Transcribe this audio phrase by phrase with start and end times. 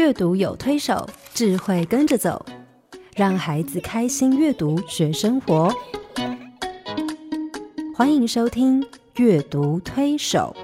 [0.00, 2.46] 阅读有推手，智慧跟着走，
[3.14, 5.70] 让孩子开心阅读学生活。
[7.94, 8.80] 欢迎收听
[9.16, 10.56] 《阅读推手》。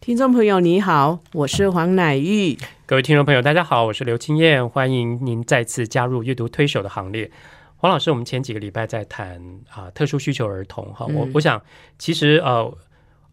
[0.00, 2.56] 听众朋友，你好，我是黄乃玉。
[2.86, 7.32] 各位听众朋友，大家好，我是刘青燕，欢迎您再次加入阅读推手的行列。
[7.84, 9.38] 黄老师，我们前几个礼拜在谈
[9.68, 11.62] 啊特殊需求儿童哈，我我想
[11.98, 12.78] 其实呃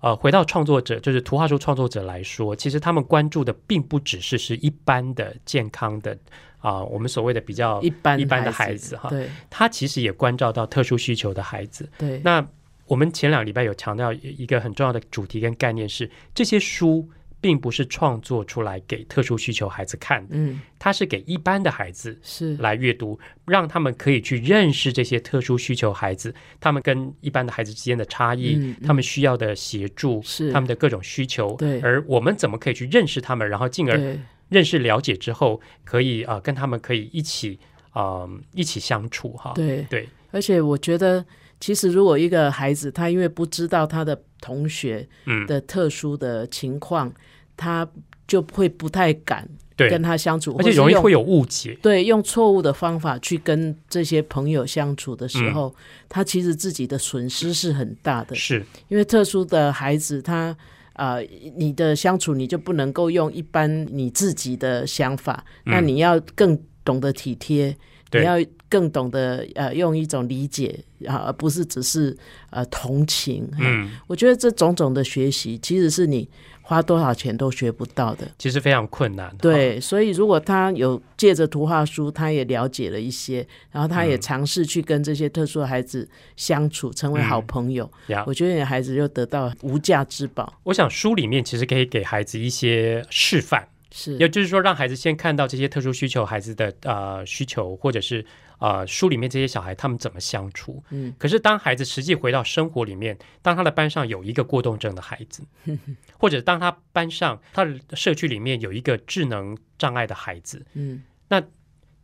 [0.02, 6.18] 呃回到创作者，就是图画书创作者来说，其实他们关注的并不只是是一般的健康的
[6.60, 9.30] 啊，我们所谓的比较一般一般的孩子哈，对。
[9.50, 11.90] 他其实也关照到特殊需求的孩子。
[11.98, 12.46] 对，那
[12.88, 17.10] 我们前两个礼拜有强调一个很重要的主题跟概念是，这些书
[17.42, 22.56] 并不是创作出来给特殊需求孩子看的，嗯，它是给一般的孩子是。
[22.58, 30.52] 来阅读，让他们可以去认识这些特殊需求孩子，他们跟一般的孩子之间的差异，他们需要的协助，是。
[30.52, 31.82] 他们的各种需求，对。
[31.82, 34.18] 而我们怎么可以去认识他们，然后进而
[34.50, 40.08] 认识了解之后，可以啊、呃跟他们可以一起啊、呃一起相处哈，对，对。
[40.32, 41.26] 而且我觉得，
[41.60, 45.46] 其实如果一个孩子他因为不知道他的同学嗯。
[45.46, 47.14] 的特殊的情况，
[47.56, 47.88] 他
[48.28, 49.48] 就会不太敢，
[49.78, 55.74] 跟他相处，而且容易会有误解，对，用错误的方法去跟这些朋友相处的嗯时候，
[56.10, 58.36] 他其实自己的损失是很大的。
[58.36, 58.66] 是。
[58.90, 60.56] 因为特殊的孩子他，
[60.94, 61.22] 呃，
[61.56, 65.72] 你的相处你就不能够用一般你自己的想法，嗯。
[65.72, 67.78] 那你要更懂得体贴，对
[68.14, 68.36] 你要
[68.70, 72.18] 更懂得呃用一种理解啊，而不是只是
[72.50, 73.50] 呃同情。
[73.54, 76.30] 嗯，嗯，我觉得这种种的学习其实是你
[76.62, 78.26] 花多少钱都学不到的。
[78.38, 90.54] 其实非常困难，哈，对，所以如果他有借着图画书，他也了解了一些，然后他也尝试去跟这些特殊的孩子相处，成为好朋友，呀我觉得你的孩子又得到无价之宝。
[90.64, 98.26] 我想书里面其实可以给孩子一些示范，是，也就是说让孩子先看到这些特殊需求孩子的呃需求，或者是
[98.60, 100.84] 呃书里面这些小孩他们怎么相处。
[100.90, 105.44] 嗯，可是当孩子实际回到生活里面，当他的班上有一个过动症的孩子，
[106.18, 111.44] 或者当他班上他的社区里面有一个智能障碍的孩子，嗯，那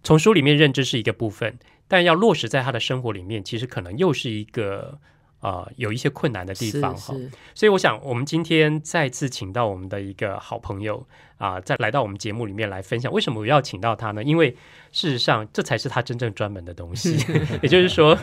[0.04, 5.00] 从书里面认知是一个部分，但要落实在他的生活里面，其实可能又是一个。
[5.48, 7.16] 呃，有一些困难的地方哈，
[7.56, 13.10] 所以我想，我们今天再次请到我们的一个好朋友啊、再来到我们节目里面来分享。
[13.14, 14.22] 为什么我要请到他呢？
[14.22, 14.50] 因为
[14.92, 17.16] 事实上，这才是他真正专门的东西。
[17.64, 18.18] 也就是说，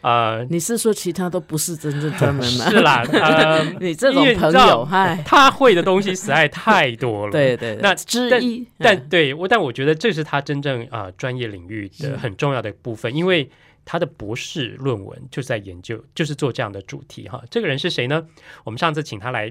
[0.00, 2.64] 呃，你是说其他都不是真正专门吗？
[2.70, 7.30] 是啦， 呃，你这种朋友，嗨，他会的东西实在太多了。
[7.30, 13.48] 对对，对那但之一，但对我，但我觉得这是他真正啊、专业领域的很重要的部分，因为
[13.88, 17.42] 他的博士论文就是在研究，就是做这样的主题哈。
[17.50, 18.26] 这个人是谁呢？
[18.64, 19.50] 我们上次请他来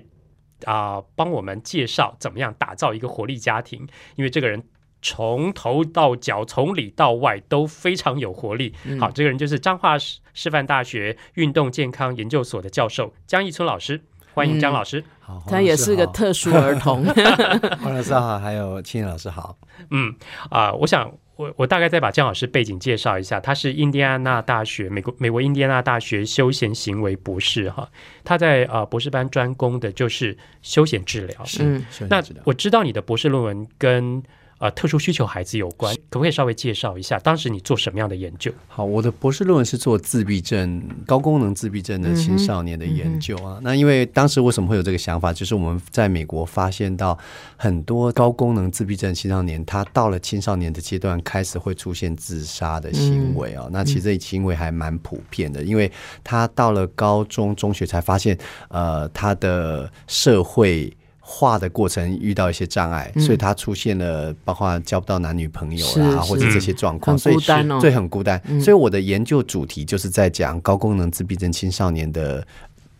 [0.66, 4.64] 啊、帮我们介绍怎么样打造一个活力家庭，因为这个人。
[5.00, 8.74] 从头到脚，从里到外都非常有活力。
[8.84, 14.02] 嗯好，这个人就是彰化师示范大学运动健康研究所的教授江一村老师，
[14.34, 15.04] 欢迎江老师。
[15.20, 17.06] 好，他也是个特殊儿童，
[17.80, 19.56] 黄老师好，还有青年老师好。
[19.92, 20.14] 嗯
[20.50, 27.90] 啊、我想我我大概再把姜老师背景介绍一下，他是印第安纳大学美国美国印第安纳大学休闲行为博士哈，
[28.24, 31.46] 他在呃博士班专攻的就是休闲治疗。
[31.46, 34.22] 是嗯，那休闲治疗我知道你的博士论文跟
[34.60, 38.52] 呃特殊需求孩子有关，可不可以稍微介绍一下当时你做什么样的研究？
[38.68, 43.60] 好，我的博士论文是做自闭症、高功能自闭症的青少年的研究啊。
[43.62, 47.18] 那因为当时为什么会有这个想法，就是我们在美国发现到
[47.56, 53.68] 很多高功能自闭症青少年，他到了青少年的阶段开始会出现自杀的行为啊。
[53.72, 55.92] 那其实这行为还蛮普遍的，因为
[56.24, 58.38] 他到了高中、中学才发现，
[58.70, 60.92] 呃，他的社会。
[61.30, 67.80] 化的过程遇到一些障碍，所以他出现了包括交不到男女朋友是啦，或者这些状况，所以孤单哦。
[67.82, 68.42] 对，很孤单。
[68.46, 68.62] 嗯。
[68.62, 72.48] 所以我的研究主题就是在讲高功能自闭症青少年的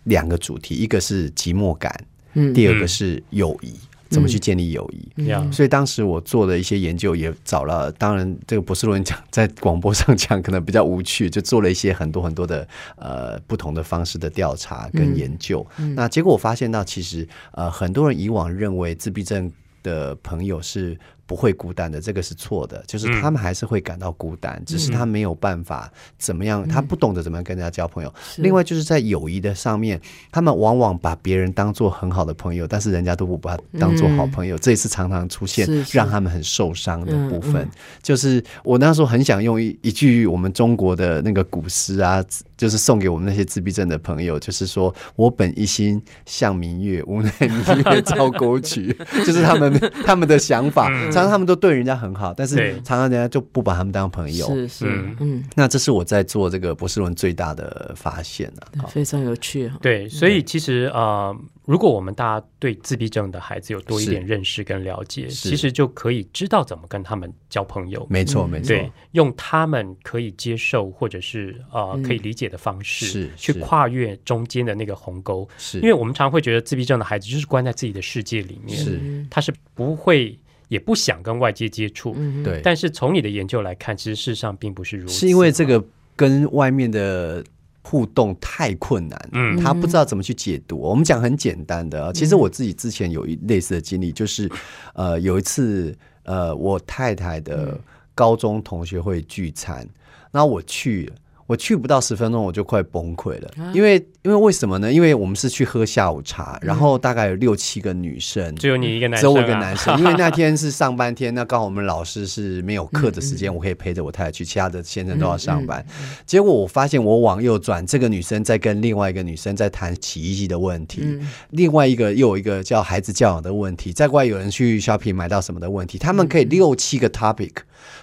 [0.04, 1.98] 两个主题，一个是寂寞感，
[2.34, 3.74] 嗯，第二个是友谊，
[4.10, 5.10] 怎么去建立友谊。
[5.18, 15.66] 嗯所以当时我做的一些研究也找了，当然这个博士论文讲在广播上讲可能比较无趣，就做了一些很多很多的呃不同的方式的调查跟研究。
[15.96, 19.52] 那结果我发现到，其实呃很多人以往认为自闭症
[19.84, 28.12] 的朋友是不会孤单的，这个是错的，就是他们还是会感到孤单，只是他没有办法怎么样，他不懂得怎么样跟人家交朋友。
[28.38, 30.00] 另外就是在友谊的上面，
[30.32, 37.70] 他们往往把别人当做很好的朋友，但是人家都不把他当做好朋友，这也是常常出现让他们很受伤的部分。
[38.02, 42.24] 就是我那时候很想用一一句我们中国的那个古诗啊，
[42.56, 48.96] 就是送给我们那些自闭症的朋友，就是说我本一心向明月，无奈明月照沟渠，
[49.26, 54.48] 就是他们他们的想法，常常他们都对人家很好，但是常常人家就不把他们当朋友。
[54.48, 55.16] 是是嗯。
[55.20, 59.72] 嗯，那这是我在做这个博士论最大的发现了、好非常有趣。
[59.82, 61.36] 对，所以其实呃，
[61.66, 68.06] 如果我们大家对自闭症的孩子有多一点认识跟了解，其实就可以知道怎么跟他们交朋友。
[68.10, 73.54] 没错，没错，对，用他们可以接受或者是呃可以理解的方式，是是。
[73.54, 75.48] 去跨越中间的那个鸿沟。
[75.58, 75.80] 是。
[75.80, 79.26] 因为我们常会觉得自闭症的孩子就是关在自己的世界里面，是。
[79.30, 80.38] 他是不会
[80.68, 82.14] 也不想跟外界接触。
[82.18, 85.84] 嗯对，但是从你的研究来看，其实事实上并不是如此，是因为这个
[86.16, 87.44] 跟外面的
[87.82, 90.78] 互动太困难，嗯他不知道怎么去解读。
[90.78, 94.50] 我们讲很简单的啊，其实我自己之前有一类似的经历，就是
[94.94, 97.80] 呃有一次呃我太太的
[98.14, 99.88] 高中同学会聚餐，
[100.32, 101.16] 然后我去了。
[101.48, 104.92] 我去不到十分钟，我就快崩溃了，因为因为为什么呢？
[104.92, 115.86] 因为我们是去喝下午茶，然后大概有六七个女生，只有你一个男生、啊，有我一个男生， 因为那天是上半天，那刚好我们老师是没有课的时间，我可以陪着我太太去，其他的先生都要上班。
[116.26, 121.18] 结果我发现我往右转，这个女生在跟另外一个女生在谈洗衣机的问题，
[121.52, 127.52] 另外一个又有一个叫孩子教养的问题，再过来有人去 shopping 买到什么的问题，他们可以六七个 topic。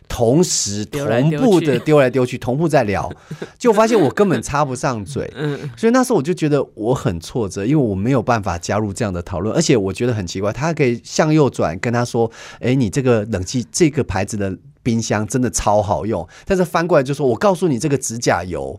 [0.08, 3.10] 同时同步的去丢来丢去，同步在聊，
[3.58, 5.32] 结果发现我根本插不上嘴，
[5.76, 18.78] 所以那时候我就觉得我很挫折，因为我没有办法加入这样的讨论，而且我觉得很奇怪，他可以向右转跟他说：“哎，你这个冷气这个牌子的。”冰箱真的超好用，但是翻过来就说：“我告诉你，这个指甲油。”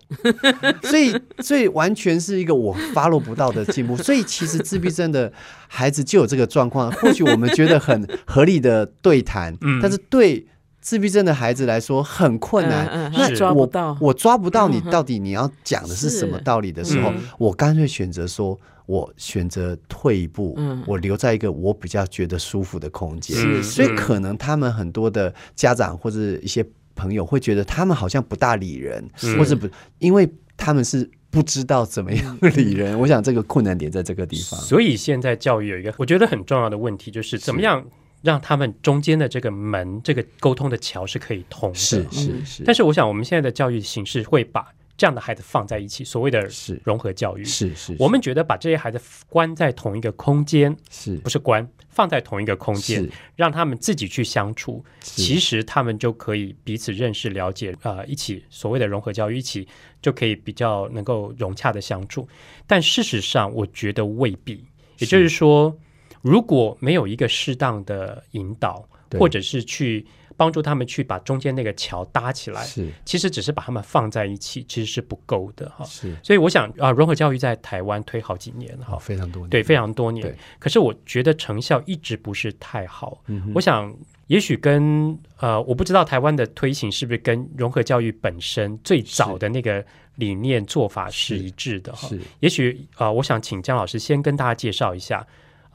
[0.87, 3.97] 所以，所以完全是一个我 follow 不到的进步。
[3.97, 5.33] 所以，其实自闭症的
[5.67, 6.91] 孩子就有这个状况。
[6.91, 10.45] 或许我们觉得很合理的对谈，但是对
[10.85, 12.85] 自闭症的孩子来说很困难。
[12.89, 18.55] 嗯嗯那抓不我到我抓不到你到底你要讲的是什么道理的时候，嗯我干脆选择说，
[18.85, 23.35] 我选择退一步，嗯我留在一个我比较觉得舒服的空间。
[23.35, 29.03] 是所以嗯可能他们很多的家长或者一些朋友会觉得他们好像不大理人，
[29.39, 29.67] 或者不，
[29.97, 32.97] 因为他们是不知道怎么样理人。
[32.99, 34.59] 我想这个困难点在这个地方。
[34.59, 37.83] 所以现在教育有一个我觉得很重要的问题，就是怎么样
[38.25, 41.75] 让他们中间的这个门、这个沟通的桥是可以通的。
[41.75, 46.49] 是是是，但是我想，我们现在的教育形式会把这样的孩子放在一起，所谓的
[46.83, 47.45] 融合教育。
[47.45, 48.99] 是是，我们觉得把这些孩子
[49.29, 59.67] 关在同一个空间，是不是关，放在同一个空间，让他们自己去相处，其实他们就可以彼此认识、了解，呃，一起所谓的融合教育，一起
[60.01, 62.27] 就可以比较能够融洽的相处。
[62.65, 64.65] 但事实上，我觉得未必。
[64.97, 65.77] 也就是说，
[66.25, 68.83] 如果没有一个适当的引导，
[69.19, 70.03] 或者是去
[70.35, 72.89] 帮助他们去把中间那个桥搭起来，是。
[73.05, 75.85] 其实只是把他们放在一起，其实是不够的哈。
[75.85, 76.15] 是。
[76.23, 78.93] 所以我想啊、融合教育在台湾推好几年了哈。
[78.93, 79.49] 好，非常多年。
[79.51, 80.35] 对，非常多年。
[80.57, 83.21] 可是我觉得成效一直不是太好。
[83.27, 83.95] 嗯我想，
[84.25, 89.85] 也许跟呃，我不知道台湾的推行是不是跟融合教育本身最早的那个
[90.15, 91.37] 理念做法是。
[91.37, 92.07] 一致的哈。
[92.09, 92.19] 是。
[92.39, 95.25] 也许呃，我想请江老师先跟大家介绍一下，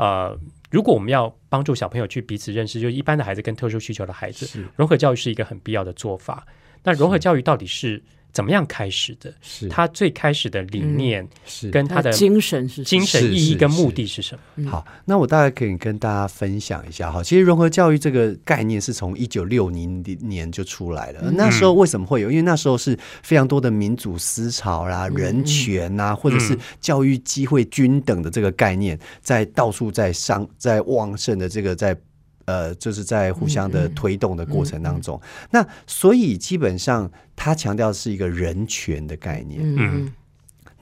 [0.01, 0.35] 呃，
[0.71, 6.47] 如果我们要帮助小朋友去彼此认识，就是一般的孩子跟特殊需求的孩子，是融合教育是一个很必要的做法。
[6.83, 8.03] 那融合教育到底是
[8.33, 9.33] 怎么样开始的？
[9.41, 14.71] 是他最开始的理念是跟他的精神是精神意义跟目的是什么？
[14.71, 17.23] 好，那我大概可以跟大家分享一下哈。
[17.23, 21.31] 其实融合教育这个概念是从一九六零年就出来了。
[21.33, 22.31] 那时候为什么会有？
[22.31, 31.97] 因为那时候是非常多的民主思潮啦、人权呐、或者是教育机会均等的这个概念，在到处在上在旺盛的这个在。
[32.45, 35.21] 呃，就是在互相的推动的过程当中，
[35.51, 40.13] 那所以基本上他强调是一个人权的概念，嗯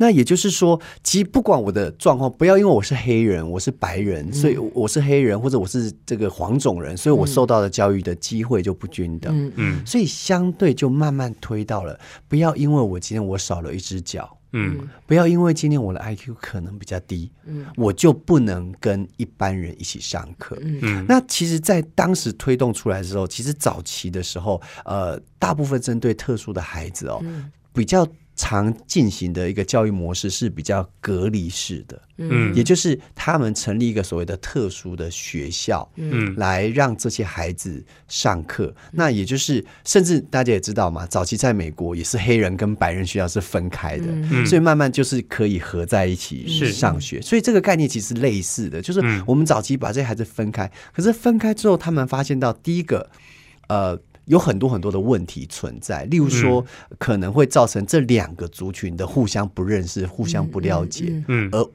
[0.00, 9.36] 那也就是说，其实不管我的状况，不要因为我是黑人，我是白人，所以我是黑人，或者我是这个黄种人，所以我受到的教育的机会就不均等。
[9.36, 9.84] 嗯嗯。
[9.84, 11.98] 所以相对就慢慢推到了，
[12.28, 14.88] 不要因为我今天我少了一只脚，嗯。
[15.06, 17.66] 不要因为今天我的 IQ 可能比较低，嗯。
[17.76, 20.58] 我就不能跟一般人一起上课。
[20.60, 21.04] 嗯。
[21.08, 27.22] 那其实，在当时推动出来的时候，其实早期的时候，呃，大部分针对特殊的孩子哦，
[27.72, 28.06] 比较
[28.38, 32.54] 常进行的一个教育模式是比较隔离式的，嗯。
[32.54, 36.34] 也就是他们成立一个所谓的特殊的学校，嗯。
[36.36, 38.72] 来让这些孩子上课。
[38.92, 44.46] 那也就是，甚至大家也知道嘛，早期在美国也是黑人跟白人学校是分开的，嗯。
[44.46, 47.20] 所以慢慢就是可以合在一起上学。
[47.20, 49.20] 所以这个概念其实类似的，就是嗯。
[49.26, 53.10] 我们早期把这些孩子分开，可是分开之后，他们发现到第一个，
[53.66, 54.00] 呃。
[54.28, 56.64] 有很多很多的问题存在，例如说，
[56.98, 61.48] 可能会造成这两个族群的互相不认识、互相不了解，嗯。
[61.50, 61.68] 而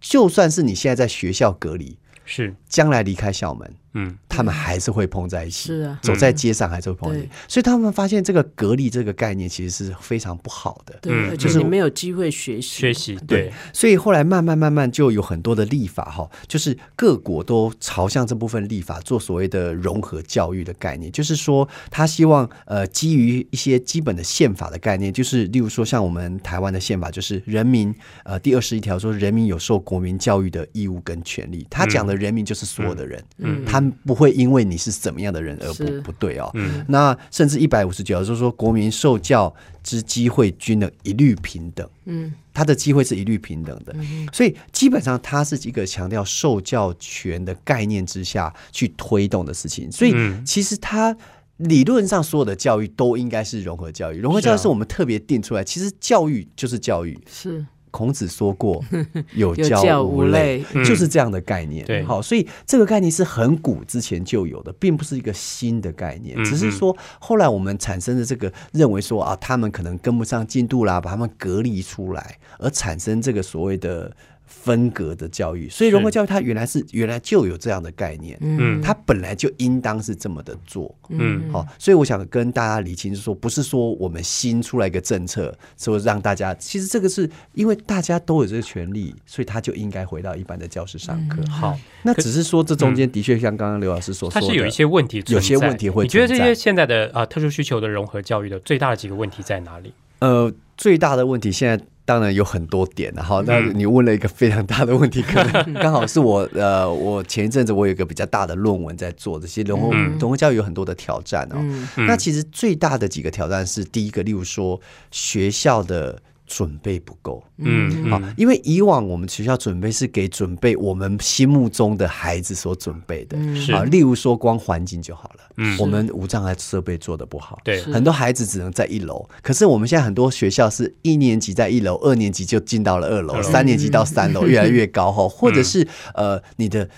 [0.00, 2.54] 就算是你现在在学校隔离，是。
[2.68, 4.16] 将来离开校门，嗯。
[4.28, 5.66] 他们还是会碰在一起。
[5.66, 10.96] 是啊，走在街上还是会碰在一起，所以他们发现这个隔离这个概念其实是非常不好的。
[11.02, 13.52] 对，就是你没有机会学习，学习对。
[13.72, 27.92] 所以后来慢慢慢慢就有很多的立法哈，就是各国都朝向这部分立法做所谓的融合教育的概念，就是说他希望呃基于一些基本的宪法的概念，就是例如说像我们台湾的宪法，就是人民
[28.22, 33.64] 呃第二十一条说人民有受国民教育的义务跟权利，他讲的人民就是所有的人，嗯。
[33.66, 36.50] 他不会因为你是怎么样的人而不不对哦。
[36.54, 36.84] 嗯。
[36.88, 41.88] 那甚至一百五十九就是说，国民受教之机会均等，一律平等。
[42.06, 43.94] 嗯，他的机会是一律平等的，
[44.32, 49.90] 所以基本上它是一个强调受教权的概念之下去推动的事情。
[49.92, 50.44] 所以嗯。
[50.44, 51.16] 其实它
[51.58, 55.64] 理论上所有的教育都应该是融合教育，融合教育是我们特别定出来。
[55.64, 58.82] 其实教育就是教育，是孔子说过
[59.34, 61.84] “有 有教教无无类”，就是这样的概念。
[61.86, 74.14] 对好，所以这个概念是很古之前就有的，并不是一个新的概念，嗯只是说后来我们产生的这个认为说啊，他们可能跟不上进度啦，把他们隔离出来，而产生这个所谓的。
[74.48, 78.80] 分隔的教育，所以融合教育它原来是原来就有这样的概念，嗯。
[78.82, 81.52] 它本来就应当是这么的做，嗯。
[81.52, 91.42] 好，所以我想跟大家理清，就是说，不是说我们新出来一个政策，说让大家，其实这个是因为大家都有这个权利，所以他就应该回到一般的教室上课。
[91.50, 99.92] 好，那只是说这中间的确像刚刚刘老师所说的，它是有一些问题，有些问题会你觉得这些现在的啊、呃特殊需求的融合教育的最大的几个问题在哪里？
[100.20, 103.42] 呃，最大的问题现在当然有很多点然后。
[103.42, 111.58] 那你问了一个非常大的问题，可能 刚好是我呃，我前一阵子我有一个比较大的论文在做，这些融合嗯融合教育有很多的挑战哦。
[112.06, 117.44] 那其实最大的几个挑战是，第一个，例如说学校的准备不够。
[117.58, 127.82] 嗯好，因为以往我们学校准备是给准备我们心目中的孩子所准备的，是好，例如说光环境就好了，嗯我们无障碍设备做的不好，对。
[127.82, 133.50] 很多孩子只能在一楼，可是我们现在很多学校是一年级在一楼，二年级就进到了二楼，二楼。
[133.50, 136.88] 三年级到三楼，越来越高哈，或者是呃你的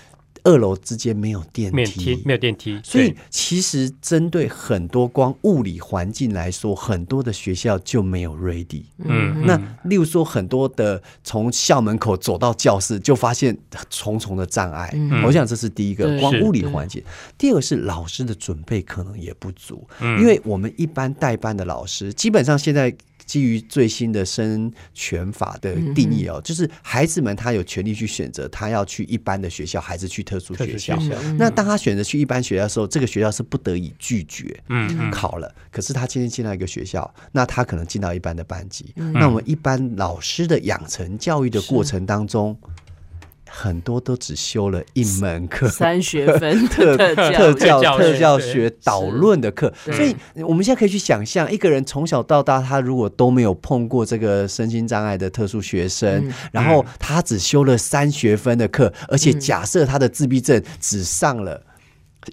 [0.43, 8.83] 二楼之间没有电梯没有电梯，所以其实针对很多光物理环境来说，很多的学校就没有 ready。
[8.97, 13.57] 嗯那例如说，很多的从校门口走到教室，就发现
[13.89, 14.89] 重重的障碍。
[14.93, 17.03] 嗯我想这是第一个，光物理环境。
[17.37, 22.93] 第二个是老师的准备可能也不足，嗯因为我们一般代班的老师，基本上现在。
[23.31, 31.11] 基于最新的生权法的定义哦，就是孩子们他有权利去选择他要去一般的学校还是去特殊学校学。
[31.11, 35.49] 校，那当他选择去一般学校的时候，这个学校是不得已拒绝嗯嗯考了。
[35.71, 38.93] 可是他今天进到一个学校，那他可能进到一般的班级。
[38.95, 42.57] 那我们一般老师的养成教育的过程当中，
[43.53, 45.67] 很多都只修了一门课。
[45.67, 61.61] 三学分特 特特教教特教学特教学导论的课，所以我们现在可以去想象，一个人从小到大，他如果都没有碰过这个身心障碍的特殊学生，嗯然后他只修了三学分的课，而且假设他的自闭症只上了。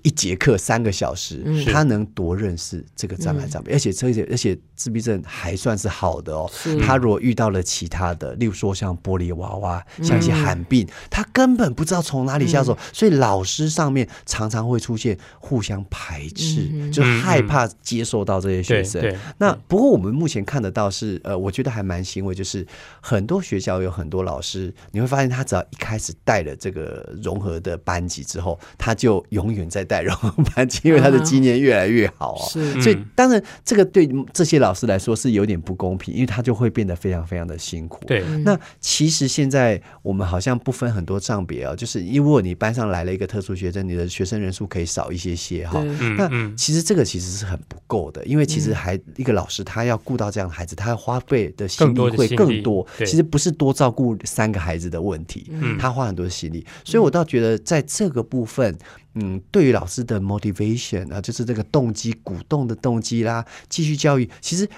[0.02, 1.64] 一节课三个小时，嗯。
[1.66, 6.50] 他能多认识这个障碍障碍，而且而且而且自闭症还算是好的哦。
[6.80, 10.04] 他如果遇到了其他的，例如说像玻璃娃娃、嗯。
[10.04, 19.16] 像一些罕病，他根本不知道从哪里下手，所以老师上面常常会出现互相排斥，嗯就害怕接受到这些学生。
[19.38, 22.66] 那不过我们目前看得到是，呃，我觉得还蛮欣慰，就是
[23.00, 32.48] 很多学校有很多老师，你会发现他只要一开始带了这个融合的班级之后，他就永远在带融合班级，因为他的经验越来越好哦。
[32.50, 38.04] 是所以当然这个对这些老师来说是有点不公平，因为他就会变得非常非常的辛苦。
[38.06, 45.82] 对，那其实现在我们好像不分很多账别啊，就是如果你班上来了一个特殊学生，你的学生人数可以少一些些哈。
[46.16, 52.86] 那嗯其实这个其实是很不够的，因为其实还一个老师他要顾到这样的孩子，他要花费的心力会更多。
[52.98, 56.66] 其实不是多照顾三个孩子的问题，嗯他花很多的心力。
[56.84, 58.76] 所以我倒觉得在这个部分，
[59.14, 64.68] 嗯，对于老师的 motivation 啊，就是这个动机、鼓动的动机啦，继续教育，其实。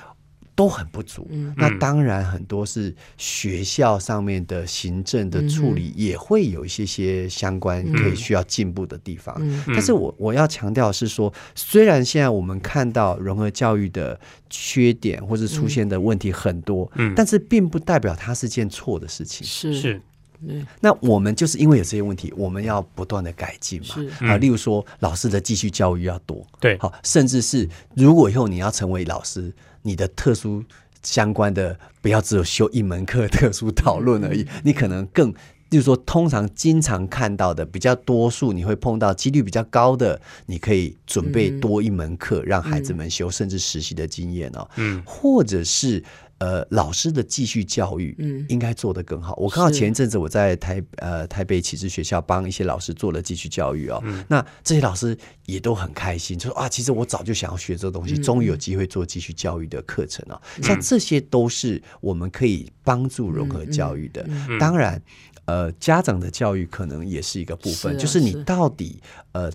[0.57, 1.27] 都很不足。
[1.57, 9.35] 那当然，很多是学校上面的行政的处理也会有一些些相关可以需要进步的地方。
[9.69, 14.21] 但是我我要强调是说，虽然现在我们看到融合教育的
[14.51, 19.47] 缺点或是出现的问题很多，但是并不代表它是件错的事情。
[19.47, 20.03] 是是。
[20.81, 23.95] 那我们就是因为有这些问题，我们要不断的改进嘛。
[24.21, 30.65] 啊，例如说老师的继续教育要多，对，好，甚至是如果以后你要成为老师，你的特殊
[31.03, 35.31] 相关的不要只有修一门课特殊讨论而已，你可能更，
[35.71, 46.03] 就是说通常经常看到的比较多数，你会碰到几率比较高的，你可以准备多一门课让孩子们修，甚至实习的经验哦，嗯，或者是。
[46.41, 49.35] 呃，老师的继续教育，嗯，应该做得更好。
[49.37, 60.41] 我看到前一阵子我在台呃台北启智学校帮一些老师做了继续教育哦，那这些老师也都很开心，就说啊，其实我早就想要学这个东西，终于有机会做继续教育的课程了。
[60.63, 64.27] 像这些都是我们可以帮助融合教育的。
[64.59, 65.03] 当然，
[65.45, 68.99] 呃，家长的教育可能也是一个部分，就是你到底
[69.33, 69.53] 呃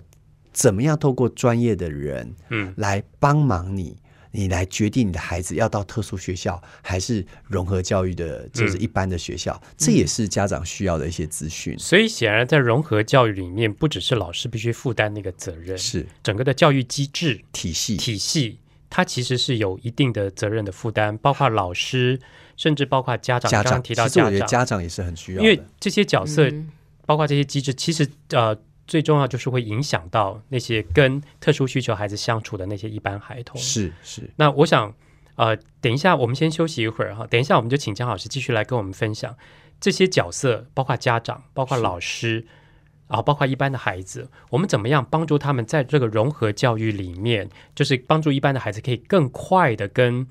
[0.52, 3.96] 怎么样透过专业的人，嗯，来帮忙你。
[4.36, 11.74] 你来决定你的孩子要到特殊学校还是融合教育的，就是一般的学校，这也是家长需要的一些资讯。
[11.78, 18.58] 所以显然，在融合教育里面，不只是老师必须负担那个责任，是整个的教育机制体系体系，
[18.90, 22.20] 它其实是有一定的责任的负担，包括老师，
[22.58, 23.50] 甚至包括家长。
[23.50, 26.52] 家长提到家长，家长也是很需要，因为这些角色，
[27.06, 28.54] 包括这些机制，其实呃。
[28.86, 33.60] 最重要就是会影响到那些跟特殊需求孩子相处的那些一般孩童。
[33.60, 34.30] 是是。
[34.36, 34.94] 那我想，
[35.34, 39.36] 呃，等一下我们先休息一会儿哈，等一下我们就请江老师继续来跟我们分享
[39.80, 42.46] 这些角色，包括家长，包括老师，
[43.08, 50.26] 然后包括一般的孩子，我们怎么样帮助他们在这个融合教育里面，就是帮助一般的孩子可以更快的跟。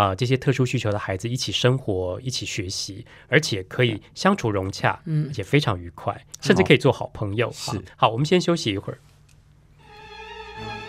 [0.00, 7.52] 啊，这些特殊需求的孩子一起生活、一起学习，而且可以相处融洽，嗯，而且非常愉快，甚至可以做好朋友。
[7.52, 8.98] 是，好，我们先休息一会儿。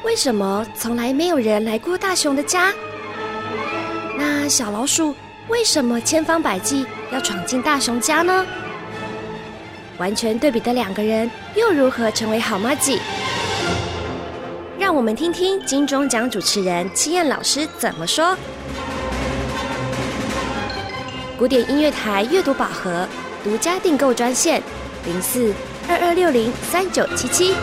[0.06, 2.72] 为什么从来没有人来过大熊的家？
[4.18, 5.14] 那小老鼠
[5.50, 8.46] 为什么千方百计要闯进大熊家呢？
[9.98, 12.98] 完全对比的两个人又如何成为好妈己？
[14.80, 18.38] 让我们听听金钟奖主持人戚燕老师怎么说。
[21.42, 23.08] 古典音乐台阅读宝盒
[23.44, 24.62] 独家订购专线：
[25.08, 25.52] 零四
[25.90, 27.56] 二二六零三九七七。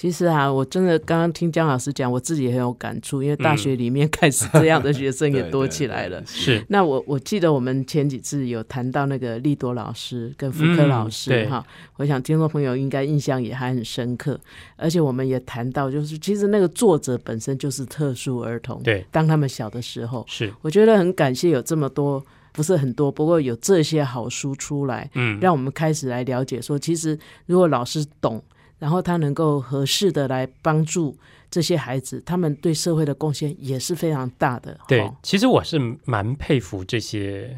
[0.00, 6.24] 其实啊，我真的刚刚听姜老师讲，我自己也很有感触，因为大学里面开始这样的学生也多起来了。
[6.24, 11.62] 是，那我我记得我们前几次有谈到那个利多老师跟福科老师哈，
[11.98, 14.40] 我想听众朋友应该印象也还很深刻。
[14.76, 28.42] 而且我们也谈到，就是其实那个作者本身就是特殊儿童，对，当他们小的时候，是，我觉得很感谢有这么多，不是很多，不过有这些好书出来，嗯，让我们开始来了解说，其实如果老师懂。
[28.80, 31.16] 然后他能够合适的来帮助
[31.48, 34.76] 这些孩子，他们对社会的贡献也是非常大的。
[34.88, 37.56] 对，其实我是蛮佩服这些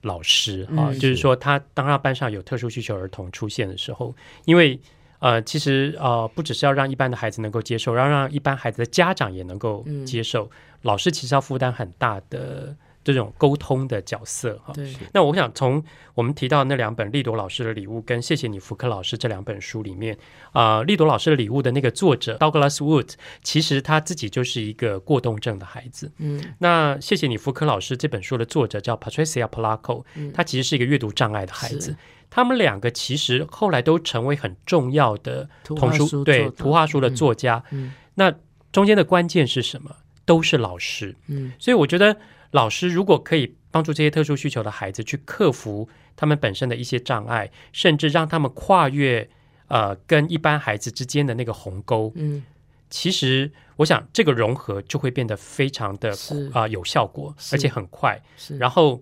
[0.00, 4.12] 老师啊，就是说他当他班上有特殊需求儿童出现的时候，
[4.46, 4.80] 因为
[5.20, 12.74] 呃，其实呃，不只是要让一般的孩子能够接受，要让一般孩子的家长也能够接受，老师其实要负担很大的。
[13.04, 14.72] 这种沟通的角色哈，
[15.12, 15.82] 那我想从
[16.14, 20.16] 我们提到那两本利朵老师的礼物跟谢谢你福克老师这两本书里面
[20.52, 26.12] 啊，利朵老师的礼物的那个作者 Douglas Wood，其实他自己就是一个过动症的孩子。
[26.18, 31.96] 嗯，那谢谢你福克老师这本书的作者叫 Patricia Polacco，他其实是一个阅读障碍的孩子。
[32.30, 37.64] 他们两个其实后来都成为很重要的童书对图画书的作家。
[37.72, 38.32] 嗯，那
[38.70, 39.96] 中间的关键是什么？
[40.24, 41.16] 都是老师。
[41.26, 42.16] 嗯，所以我觉得。
[42.52, 49.28] 老师如果可以帮助这些特殊需求的孩子去克服他们本身的一些障碍，甚至让他们跨越
[49.68, 52.42] 呃跟一般孩子之间的那个鸿沟，嗯，
[52.90, 56.14] 其实我想这个融合就会变得非常的
[56.52, 58.22] 啊有效果，而且很快。
[58.58, 59.00] 然后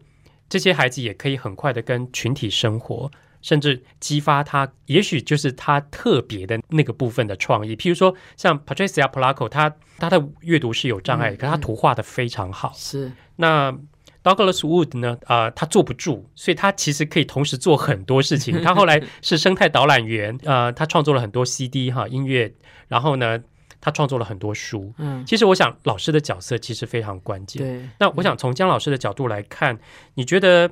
[0.49, 3.11] 这些孩子也可以很快的跟群体生活，
[3.43, 7.75] 甚至激发他，也许就是他特别的那个部分的创意。
[7.77, 13.13] 譬如说像 Patricia Polaco，他他的阅读是有障碍，可他图画的非常好，是。
[13.37, 13.73] 那
[14.23, 15.17] Douglas Wood 呢？
[15.25, 18.61] 啊，他坐不住，所以他其实可以同时做很多事情。
[18.63, 22.53] 他后来是生态导览员，呃，他创作了很多 CD 哈音乐，
[22.89, 23.43] 然后呢，
[23.81, 24.93] 他创作了很多书。
[24.99, 27.63] 嗯，其实我想老师的角色其实非常关键。
[27.63, 29.79] 对，那我想从姜老师的角度来看，
[30.13, 30.71] 你觉得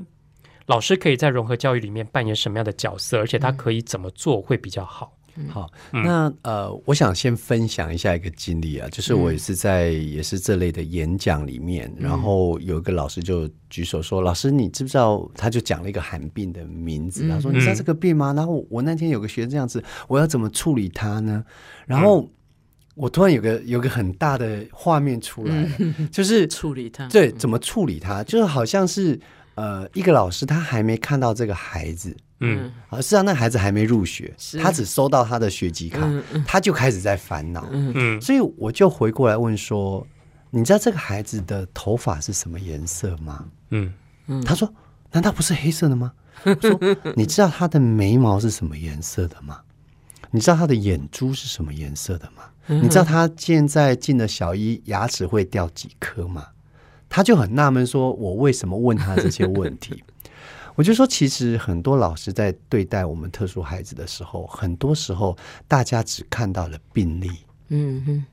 [0.69, 3.19] 老师可以在融合教育里面扮演什么样的角色？
[3.19, 5.13] 而且他可以怎么做会比较好？
[5.49, 21.45] 好，那呃，我想先分享一下一个经历啊，就是我也是在也是这类的演讲里面，然后有一个老师就举手说：“老师，你知不知道？”他就讲了一个寒病的名字，他说：“你知道这个病吗？”然后我那天有个学生这样子，我要怎么处理他呢？
[21.87, 22.29] 然后
[22.97, 25.69] 我突然有个有个很大的画面出来了，
[26.11, 28.25] 就是处理他，对，怎么处理他？
[28.25, 29.17] 就是好像是
[29.59, 32.17] 呃，一个老师他还没看到这个孩子。
[32.41, 36.09] 嗯，啊，事实上那孩子还没入学，他只收到他的学籍卡，
[36.47, 37.69] 他就开始在烦恼。
[37.73, 40.07] 嗯，所以我就回过来问说
[40.51, 43.93] ：“你知道这个孩子的头发是什么颜色吗？”嗯
[44.29, 44.73] 嗯，他说
[45.11, 46.13] ：“难道不是黑色的吗？”
[46.63, 46.79] 说：
[47.17, 49.61] “你知道他的眉毛是什么颜色的吗？
[50.31, 52.45] 你知道他的眼珠是什么颜色的吗？
[52.67, 56.47] 你知道他现在进了小一，牙齿会掉几颗吗？”
[57.09, 60.03] 他就很纳闷，说：“我为什么问他这些问题？”
[60.77, 67.29] 我就说，其实很多老师在对待我们特殊孩子的时候，很多时候大家只看到了病例，
[67.71, 68.25] 嗯哼，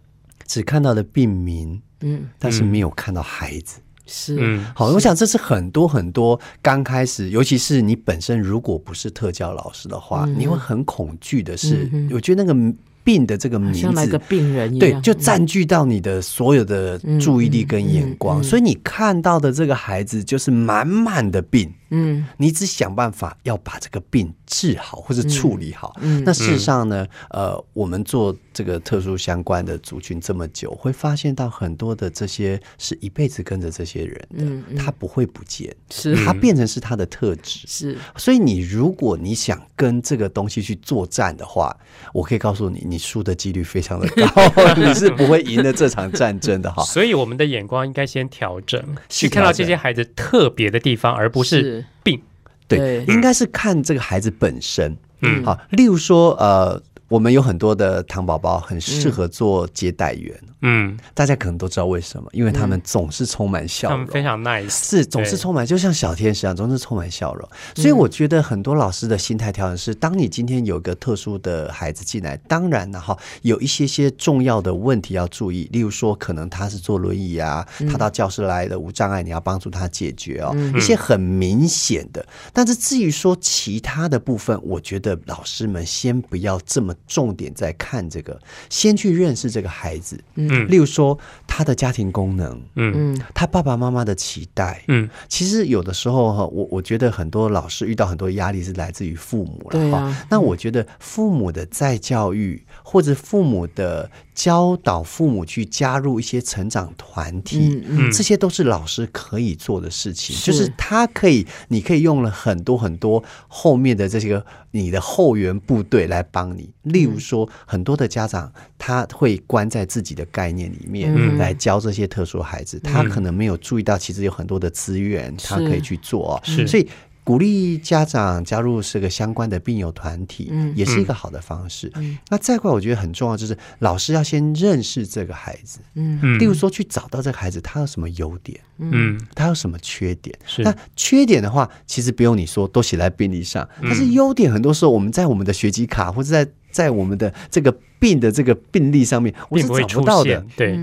[0.45, 3.79] 只看到了病名，嗯，但是没有看到孩子。
[4.05, 12.75] 是，好，我想这是很多很多刚开始，尤其是你本身如果不是特教老师的话，你会很恐惧的是，我觉得那个。
[13.05, 21.71] 病的这个名字，像那个病人对，就占据到你的所有的注意力跟眼光，所以你看到的这个孩子就是满满的病。
[21.89, 25.95] 嗯，你只想办法要把这个病治好或者处理好。
[26.01, 37.59] 嗯，那事实上呢，呃，我们做这个特殊相关的族群这么久，会发现到很多的这些是一辈子跟着这些人的，他不会不见，是他变成是他的特质。
[37.67, 41.75] 是，所以你如果你想跟这个东西去作战的话，
[42.13, 44.25] 我可以告诉你，你输的几率非常的高，
[44.75, 46.83] 你是不会赢的这场战争的哈。
[46.83, 51.74] 所以我们的眼光应该先调整，去看到这些孩子特别的地方，而不是。
[52.03, 52.21] 病，
[52.67, 56.81] 对，应该是看这个孩子本身，嗯，好，例如说，呃。
[57.07, 60.35] 我们有很多的糖宝宝很适合做接待员，
[60.67, 67.47] 嗯，大家可能都知道为什么，因为他们总是充满笑容，他们非常 nice，是总是充满，就像小天使一样，总是充满笑容。
[67.75, 82.25] 所以我觉得很多老师的心态调整是：当你今天有个特殊的孩子进来，当然了哈，有一些些重要的问题要注意，例如说可能他是坐轮椅啊，他到教室来的无障碍，你要帮助他解决哦，一些很明显的。
[82.51, 86.93] 但是至于说其他的部分，我觉得老师们先不要这么。
[87.07, 104.09] 重点在看这个，先去认识这个孩子，嗯，例如说他的家庭功能，嗯，他爸爸妈妈的期待，嗯，其实有的时候哈，我我觉得很多老师遇到很多压力是来自于父母了哈，那我觉得父母的再教育或者父母的。
[104.35, 110.35] 教导父母去加入一些成长团体，这些都是老师可以做的事情。
[110.43, 116.69] 就是他可以，你可以用了很多很多后面的这些个你的后援部队来帮你。
[116.83, 126.39] 例如说，很多的家长他会关在自己的概念里面来教这些特殊孩子，他可能没有注意到，其实有很多的资源他可以去做。
[126.45, 126.87] 所以。
[127.25, 131.91] 鼓励家长加入这个相关的病友团体，也是一个好的方式。
[132.29, 135.79] 那再过来，我觉得很重要，就是老师要先认识这个孩子。
[135.95, 140.37] 嗯，例如说，去找到这个孩子他有什么优点，嗯，他有什么缺点。
[140.59, 143.67] 那缺点的话，其实不用你说，都写在病历上。
[143.81, 150.45] 但是优点，很多时候我们在我们的学籍卡或者在在我们的这个病的这个病历上面，我是找不到的。
[150.55, 150.79] 对。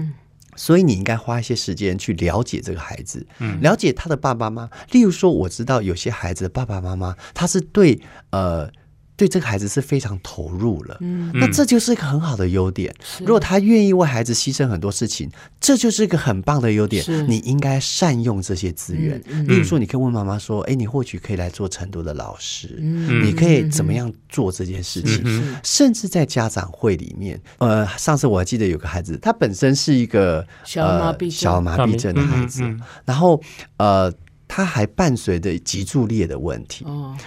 [0.56, 3.26] 所以你应该花一些时间去了解这个孩子，
[3.60, 4.70] 了解他的爸爸妈妈。
[4.90, 8.70] 例如说，我知道有些孩子的爸爸妈妈，他是对呃。
[9.22, 12.92] 对这个孩子是非常投入了，嗯，那这就是一个很好的优点。
[13.20, 15.30] 如果他愿意为孩子牺牲很多事情，
[15.60, 17.04] 这就是一个很棒的优点。
[17.28, 19.22] 你应该善用这些资源。
[19.46, 25.22] 例如说，你可以问妈妈说：“哎，你或许可以来做成都的老师，你可以怎么样做这件事情？”
[25.62, 32.64] 甚至在家长会里面，呃，上次我还记得有个孩子，他本身是一个小麻痹小麻痹症的孩子，
[33.04, 33.40] 然后
[33.76, 34.12] 呃。
[34.54, 36.84] 他还伴随着脊柱裂的问题，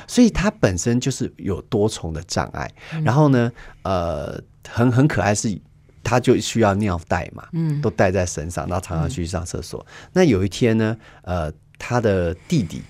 [0.08, 2.72] 所以他本身就是有多重的障碍。
[3.04, 5.60] 然后呢，呃，很很可爱是，
[6.04, 9.84] 他就需要尿袋嘛，嗯，都带在身上，然后常常去上厕所。
[10.14, 12.84] 那有一天呢，呃，他的弟弟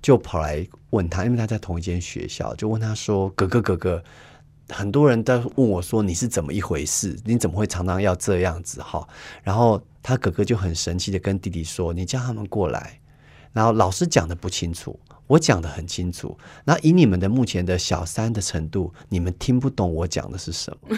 [0.00, 4.02] 就跑来问他，因为他在同一间学校，就问他说：“哥哥，哥哥，
[4.70, 7.14] 很多人都问我说你是怎么一回事？
[7.26, 9.06] 你怎么会常常要这样子？”哈，
[9.42, 12.98] 然后他哥哥就很神奇的跟弟弟说：“你叫他们过来。”
[13.52, 16.36] 然后老师讲的不清楚，我讲的很清楚。
[16.64, 20.96] 那以你们的目前的小三的程度，你们听不懂我讲的是什么。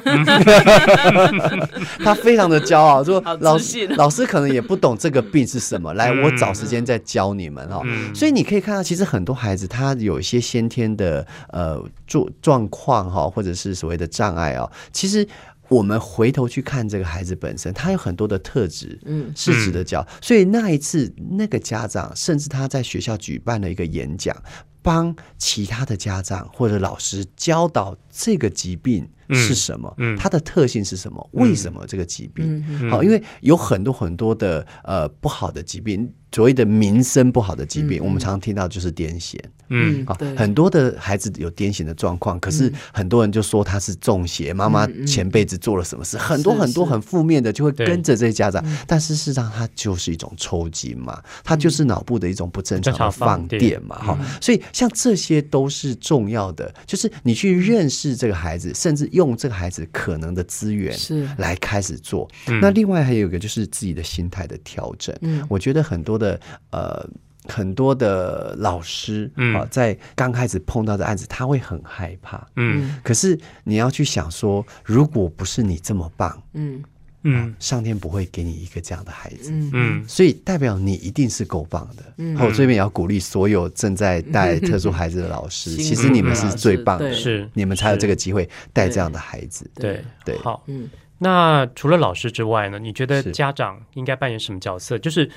[2.05, 5.95] 他非常的骄傲，说老师老师可能也不懂这个病是什么。
[5.95, 7.83] 来，我找时间再教你们哈。
[8.15, 15.27] 所以你可以看到，其实很多孩子他有一些先天的呃状状况哈，或者是所谓的障碍啊，其实。
[15.73, 20.07] 我们回头去看这个孩子本身，他有很多的特质，嗯，是值得教。
[20.21, 24.37] 所以那一次，那个家长甚至他在学校举办了一个演讲，
[24.83, 29.09] 帮其他的家长或者老师教导这个疾病。
[29.33, 29.95] 是什么？
[30.19, 31.29] 它的特性是什么？
[31.33, 32.63] 为什么这个疾病？
[32.91, 39.39] 好，因为有很多很多的呃不好的疾病，所谓的民生不好的疾病，我们常常听到就是癫痫。
[39.75, 48.63] 嗯，好，很多的孩子有癫痫的状况，可是很多人就说他是中邪，妈妈前辈子做了什么事，很多很多很负面的就会跟着这些家长。
[48.87, 53.97] 但事实上，它就是一种抽筋嘛，它就是脑部的一种不正常的放电嘛。
[53.97, 59.22] 哈，所以像这些都是重要的，就是你去认识这个孩子，甚至用。
[59.27, 61.29] 用这个孩子可能的资源是。
[61.39, 62.29] 来开始做，
[62.61, 65.17] 那另外还有一个就是自己的心态的调整。
[65.23, 66.39] 嗯，我觉得很多的
[66.71, 67.09] 呃
[67.49, 72.47] 很多的老师啊，在刚开始碰到的案子，他会很害怕。
[72.57, 76.83] 嗯，可是你要去想说，如果不是你这么棒，嗯。
[77.25, 82.03] 嗯，上天不会给你一个这样的孩子，嗯，所以代表你一定是够棒的。
[82.19, 87.49] 嗯，我这边也要鼓励所有正在带特殊孩子的老师， 其实你们是最棒的，是。
[87.55, 89.71] 你们才有这个机会带这样的孩子。
[89.75, 90.03] 对。
[90.25, 92.79] 对，好，嗯，那除了老师之外呢？
[92.79, 94.99] 你觉得家长应该扮演什么角色？
[94.99, 95.31] 就是。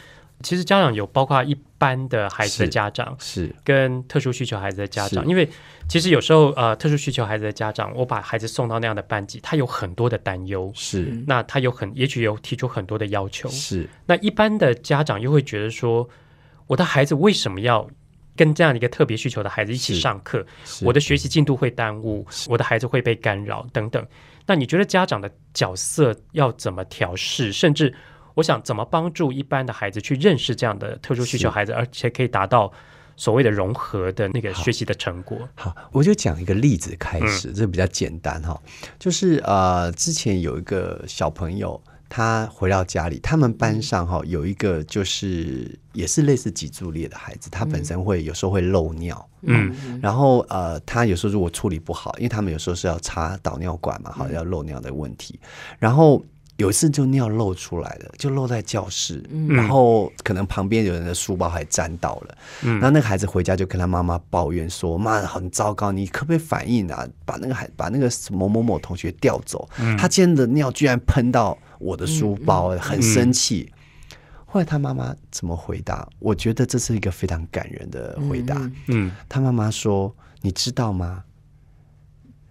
[0.43, 5.49] 其实家长有包括一般的孩子的家长，是跟特殊需求孩子的家长，因为
[5.87, 16.07] 其实有时候呃，特殊需求孩子的家长，我把孩子送到那样的班级，他有很多的担忧，是那他有很也许有提出很多的要求，是那一般的家长又会觉得说，
[16.67, 17.89] 我的孩子为什么要
[18.35, 20.45] 跟这样的一个特别需求的孩子一起上课？
[20.81, 24.05] 我的学习进度会耽误，我的孩子会被干扰等等。
[24.45, 27.51] 那你觉得家长的角色要怎么调试？
[27.53, 27.91] 甚至
[28.35, 32.71] 我想怎么帮助一般的孩子去认识这样的特殊需求孩子，而且可以达到
[33.17, 35.37] 所谓的融合的那个学习的成果？
[35.55, 38.61] 好，我就讲一个例子开始，这比较简单哈。
[38.99, 55.39] 就是呃，之前有一个小朋友，他回到家里，他们班上哈有一个就是也是类似脊柱裂的孩子，他本身会有时候会漏尿，嗯，然后呃，他有时候如果处理不好，因为他们有时候是要插导尿管嘛，哈，要漏尿的问题，
[55.79, 56.21] 然后。
[56.57, 62.37] 有一次就尿漏出来了，就漏在教室，然后可能旁边有人的书包还沾到了。
[62.61, 67.05] 然后那个孩子回家就跟他妈妈抱怨说：“妈，很糟糕，你可不可以反应啊？
[67.25, 73.69] 把那个孩把那个某某某同学调走，他今天的尿居然喷到我的书包，很生气。”
[74.47, 76.07] 后来他妈妈怎么回答？
[76.19, 78.55] 我觉得这是一个非常感人的回答。
[78.87, 81.21] 嗯，他妈妈说：“你知道吗？”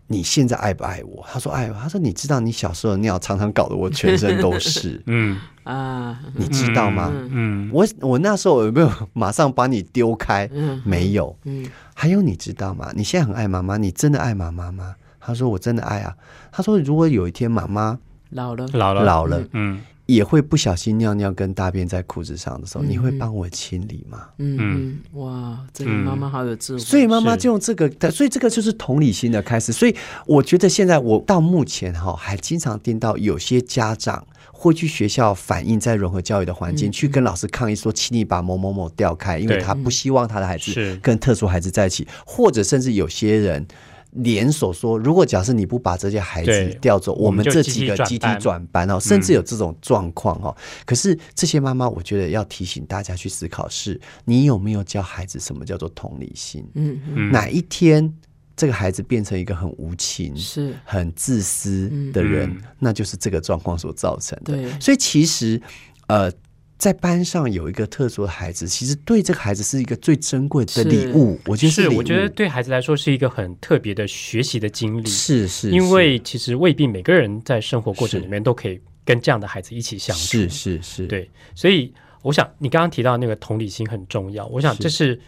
[0.07, 1.25] 你现在爱不爱我？
[1.31, 1.75] 他说爱我。
[1.75, 5.03] 他说你知道你小时候的尿常常搞得我全身都是。
[5.07, 7.11] 嗯啊，你知道吗？
[7.31, 10.49] 嗯，我我那时候有没有马上把你丢开？
[10.53, 11.35] 嗯，没有。
[11.45, 12.91] 嗯，还有你知道吗？
[12.95, 14.95] 你现在很爱妈妈，你真的爱妈妈吗？
[15.19, 16.15] 他说我真的爱啊。
[16.53, 17.99] 他说如果有一天妈妈
[18.31, 19.81] 老了，老了，老了，嗯。
[20.07, 24.29] 也会不小心尿尿跟大便在裤子上的时候，你会帮我清理吗？
[24.39, 26.79] 嗯，哇，这个妈妈好有智慧。
[26.79, 29.73] 所以妈妈就用这个，所以这个就是同理心的开始。
[29.73, 43.67] 所以我觉得现在我到目前哈，还经常听到有些家长会去学校反映，在融合教育的环境，去跟老师抗议说，请你把某某某调开，因为他不希望他的孩子跟特殊孩子在一起，或者甚至有些人。
[44.15, 50.55] 连锁说，如果假设你不把这些孩子调走，我们这几个集体转班哦，甚至有这种状况哦。
[50.85, 56.65] 可是这些妈妈，我觉得要提醒大家去思考：是你有没有教孩子什么叫做同理心？
[56.75, 57.31] 嗯嗯。
[57.33, 58.13] 哪一天
[58.57, 64.55] 这个孩子变成一个很无情、是很自私的人，那就是这个状况所造成的。
[64.55, 65.61] 对，所以其实
[66.07, 66.33] 呃。
[66.77, 71.39] 在班上有一个特殊的孩子，其实对这个孩子是一个最珍贵的礼物。
[71.47, 75.07] 我觉得是，我觉得对孩子来说是一个很特别的学习的经历。
[75.07, 80.23] 是是，因为其实未必每个人在生活过程里面都可以跟这样的孩子一起相处。
[80.23, 81.31] 是是是，对。
[81.55, 84.47] 所以我想，你刚刚提到那个同理心很重要。
[84.49, 85.19] 我想，这是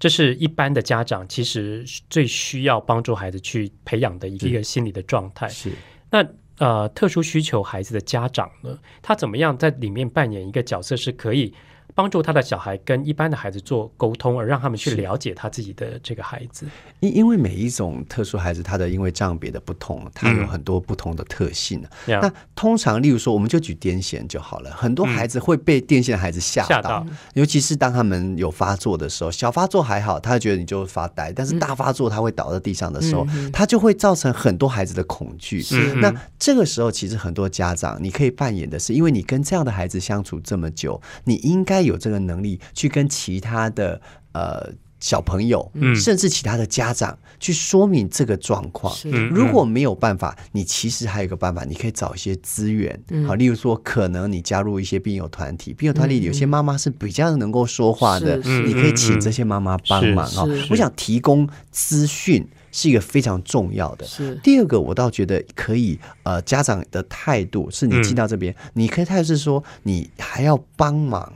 [0.00, 5.48] 这是一般的家长其实最需要帮助孩子去培养的一个心理的状态。
[5.48, 5.70] 是
[6.10, 6.26] 那。
[6.58, 11.52] 呃，特殊需求孩子的家长呢，他怎么样在里面扮演一个角色，是可以
[11.94, 16.66] 帮助他的小孩跟一般的孩子做沟通，而让他们去了解他自己的这个孩子。
[16.98, 21.80] 因因为每一种特殊孩子，他的因为障别的不同，他有很多不同的特性。
[22.06, 24.70] 那通常，例如说，我们就举癫痫就好了。
[24.72, 29.30] 很多孩子会被癫痫的孩子吓到，尤其是当他们有发作的时候。
[29.30, 35.62] 小发作还好，他觉得你就发呆；但是大发作，他会倒在地上的时候，他就会造成很多孩子的恐惧。
[36.00, 41.83] 那这个时候，其实很多家长，你可以扮演的是，因为你跟这样的孩子相处这么久，你应该。
[41.84, 44.00] 有这个能力去跟其他的
[44.32, 48.94] 呃小朋友，甚至其他的家长去说明这个状况。
[49.30, 52.98] 如果没有办法，你其实还有一个办法，你可以找一些资源。
[53.26, 60.44] 好，例如说，可能你加入一些病友团体，病友团体有些妈妈是比较能够说话的，你可以请这些妈妈帮忙啊。
[60.70, 64.06] 我想提供资讯是一个非常重要的。
[64.06, 65.98] 是第二个，我倒觉得可以。
[66.22, 71.30] 呃，家长的态度是你进到这边，你可以态度是说，你还要帮忙。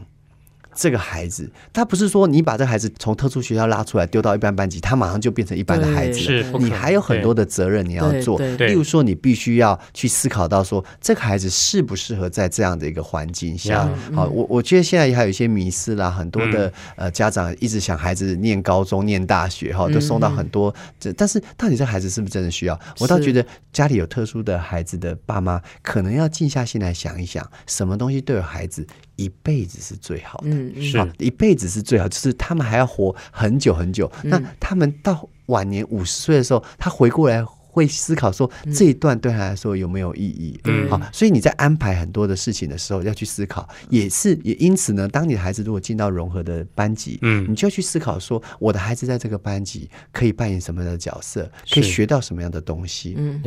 [0.78, 6.20] 这个孩子，他不是说你把这孩子从特殊学校拉出来丢到一般班级，他马上就变成一般的孩子。
[6.20, 8.38] 是，你还有很多的责任你要做。
[8.38, 13.92] 例如说，你必须要去思考到说，这个孩子适不适合在这样的一个环境下。
[14.14, 20.72] 好，我我觉得现在还有一些迷失啦，很多的呃家长一直想孩子念高中、念大学，哈，都送到很多。
[21.00, 22.78] 这但是到底这孩子是不是真的需要？
[23.00, 28.86] 我倒觉得家里有特殊的孩子的爸妈，可能要静下心来想一想，什么东西对孩子。
[29.18, 31.12] 一辈子是最好的，是。
[31.18, 34.10] 一辈子是最好，就是他们还要活很久很久。
[34.22, 40.58] 那他们到晚年五十岁的时候，他回过来会思考说，这一段对他来说有没有意义？
[40.88, 53.14] 好，所以你在安排很多的事情的时候，要去思考，也是也因此呢，当你的孩子如果进到融合的班级，嗯，你就要去思考说，我的孩子在这个班级可以扮演什么样的角色，可以学到什么样的东西？
[53.16, 53.40] 嗯，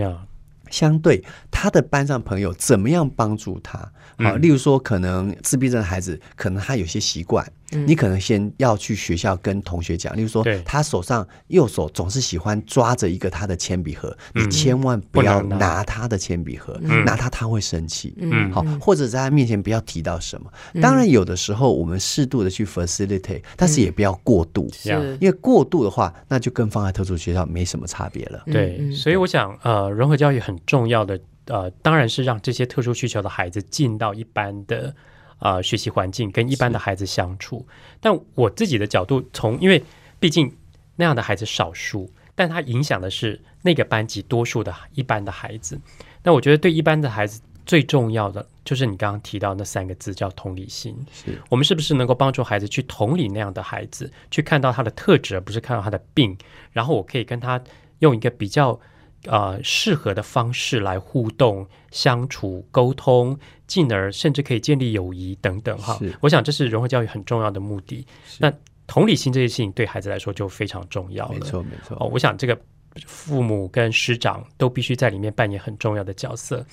[0.72, 3.78] 相对他的班上朋友怎么样帮助他？
[4.18, 7.46] 好，例如说，可能自闭症的孩子，可能他有些习惯。
[7.72, 15.84] 你可能先要去学校跟同学讲，例如说，他手上右手总是喜欢抓着一个他的铅笔盒，你千万不要拿。
[15.84, 18.14] 他的铅笔盒，拿他他会生气。
[18.18, 20.50] 嗯，好，或者在他面前不要提到什么。
[20.82, 24.72] 当然，有的时候我们适度的去 facilitate，但是也不要过度，
[25.20, 28.44] 因为过度的话，那就跟放在特殊学校没什么差别了。
[28.46, 34.94] 对，所以我想，呃，融合教育很重要的，呃，当然是让这些特殊需求的孩子进到一般的。
[35.42, 37.66] 啊，学习环境跟一般的孩子相处，
[38.00, 39.84] 但我自己的角度，从因为
[40.20, 40.56] 毕竟
[40.98, 45.82] 那样的孩子少数，但他影响的是那个班级多数的一般的孩子。
[46.22, 50.96] 那我觉得对一般的孩子最重要的，就是你刚刚提到那三个字，叫同理心。
[51.12, 56.38] 是我们是不是能够帮助孩子去同理那样的孩子，去看到他的特质，而不是看到他的病，
[56.72, 57.60] 然后我可以跟他
[57.98, 58.80] 用一个比较。
[59.26, 66.00] 呃，适合的方式来互动、相处、沟通，进而甚至可以建立友谊等等哈。
[66.22, 68.06] 我想这是融合教育很重要的目的。
[68.40, 68.52] 那
[68.88, 71.36] 同理心这些事情对孩子来说就非常重要了。
[71.36, 71.96] 没错，没错。
[72.00, 72.60] 哦，我想这个
[73.06, 76.66] 父母跟师长都必须在里面扮演很重要的角色。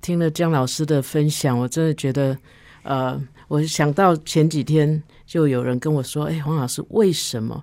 [0.00, 2.36] 听了姜老师的分享，我真的觉得，
[2.82, 7.62] 呃，我想到前几天就有人跟我说：“哎，黄老师，为什么？”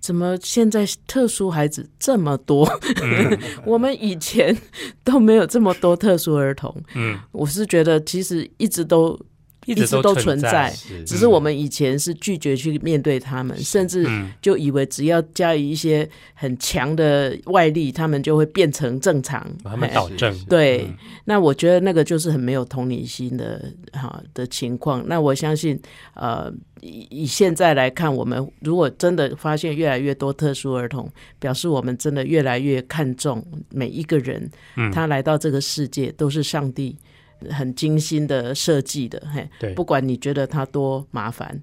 [0.00, 2.68] 怎么现在特殊孩子这么多？
[3.64, 4.56] 我们以前
[5.04, 6.74] 都没有这么多特殊儿童。
[6.94, 9.18] 嗯，我是觉得其实一直都。
[9.70, 10.74] 一直都存在，
[11.06, 14.04] 只是我们以前是拒绝去面对他们，甚至
[14.42, 20.36] 就以为只要加以一些很强的外力，他们就会变成正常，把他们导正。
[20.46, 20.90] 对，
[21.24, 25.06] 那我觉得那个就是很没有同理心的哈的情况。
[25.06, 25.80] 那我相信，
[26.14, 34.50] 呃，以以现在来看，我们如果真的发现越来越多特殊儿童，表示我们真的越来越看重每一个人，
[34.92, 36.96] 他来到这个世界都是上帝。
[37.48, 41.58] 很精心的设计的，嘿，不管你觉得他多麻烦，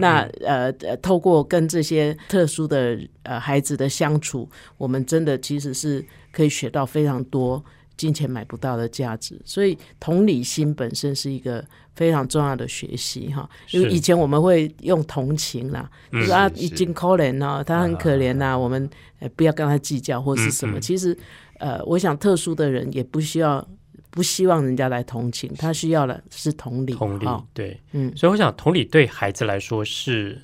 [0.00, 7.64] 那呃，透过跟这些特殊的呃孩子的相处，我们真的其实是可以学到非常多
[7.96, 9.40] 金钱买不到的价值。
[9.44, 11.64] 所以同理心本身是一个
[11.96, 13.48] 非常重要的学习哈。
[13.72, 18.88] 因为以前我们会用同情啦，就是啊，已经可怜了，他很可怜呐，我们
[19.18, 20.78] 呃不要跟他计较或是什么。
[20.78, 21.16] 其实
[21.58, 23.66] 呃，我想特殊的人也不需要。
[24.10, 26.94] 不希望人家来同情，他需要的是同理。
[26.94, 30.40] 同理，对，嗯，所以我想，同理对孩子来说是，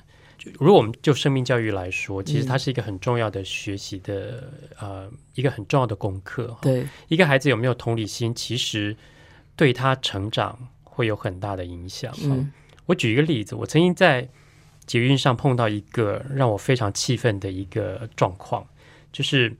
[0.59, 6.55] 如果我们就生命教育来说，其实它是一个很重要的学习的呃一个很重要的功课。
[6.61, 8.95] 对，一个孩子有没有同理心，其实
[9.55, 12.13] 对他成长会有很大的影响。
[12.23, 12.51] 嗯，
[12.85, 14.29] 我举一个例子，我曾经在
[14.85, 18.65] 捷运上碰到一个让我非常气愤的一个状况，
[19.11, 19.51] 就是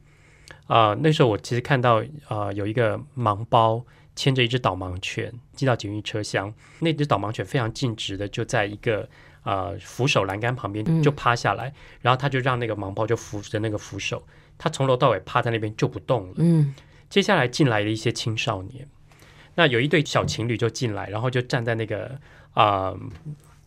[0.68, 3.86] 啊，那时候我其实看到啊有一个盲包。
[4.18, 9.06] 牵着一只导盲犬进到警运车厢，那只导盲犬非常尽职的就在一个
[9.44, 14.26] 呃扶手栏杆旁边就趴下来，然后他就让那个盲包就扶着那个扶手，
[14.58, 16.36] 他从头到尾趴在那边就不动了。
[16.38, 16.74] 嗯，
[17.10, 18.88] 接下来进来了一些青少年，
[19.56, 22.18] 那有一对小情侣就进来，然后就站在那个
[22.54, 22.96] 啊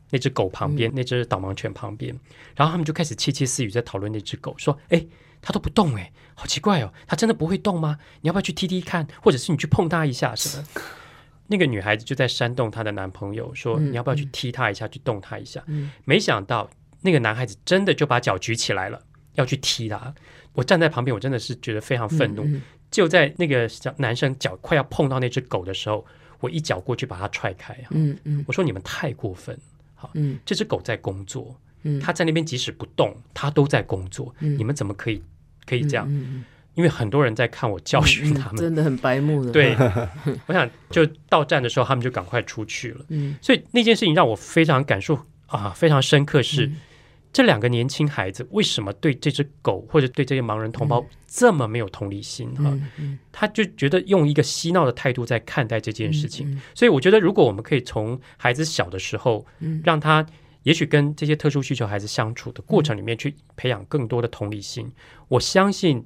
[0.08, 2.18] 那只狗旁边，那只导盲犬旁边，
[2.56, 5.04] 然后他们就开始窃窃私语在讨论那只狗，说：“哎。”
[5.40, 6.92] 它都不动哎，好奇怪哦！
[7.07, 7.98] 他真的不会动吗？
[8.20, 10.64] 你要不要去踢踢看，或者是你去碰他一下什么？
[11.51, 15.64] 那个女孩子就在煽动她的男朋友说：“你要不要去踢他一下，去动他一下？”
[16.05, 16.68] 没想到
[17.01, 19.03] 那个男孩子真的就把脚举起来了，
[19.34, 20.14] 要去踢他。
[20.53, 22.47] 我站在旁边，我真的是觉得非常愤怒。
[22.91, 26.05] 就在那个小男生脚快要碰到那只狗的时候，
[26.41, 27.74] 我一脚过去把他踹开。
[27.91, 29.59] 嗯嗯，我说你们太过分。
[29.95, 31.55] 好，嗯，这只狗在工作。
[32.01, 34.35] 他在那边即使不动，他都在工作。
[34.39, 35.22] 你们怎么可以
[35.66, 36.09] 可以这样？
[36.74, 39.51] 因为很多人在看我教训他们，真的很白目的。
[39.51, 39.74] 对，
[40.47, 43.05] 我想就到站的时候，他们就赶快出去了。
[43.43, 46.41] 所以那件事情让我非常感受啊，非常深刻。
[46.41, 46.70] 是
[47.33, 52.49] 这两个年轻孩子为什么对这只狗或者对这些盲人同胞这么没有同理心？
[52.55, 52.72] 哈，
[53.33, 56.61] 他就觉得用一个嬉闹的态度在看待这件事情。
[56.76, 59.45] 所以我觉得，如果我们可以从孩子小的时候，
[59.83, 60.24] 让他。
[60.69, 64.93] 也许跟这些特殊需求孩子相处的过程里面，去培养更多的同理心，
[65.29, 66.05] 我相信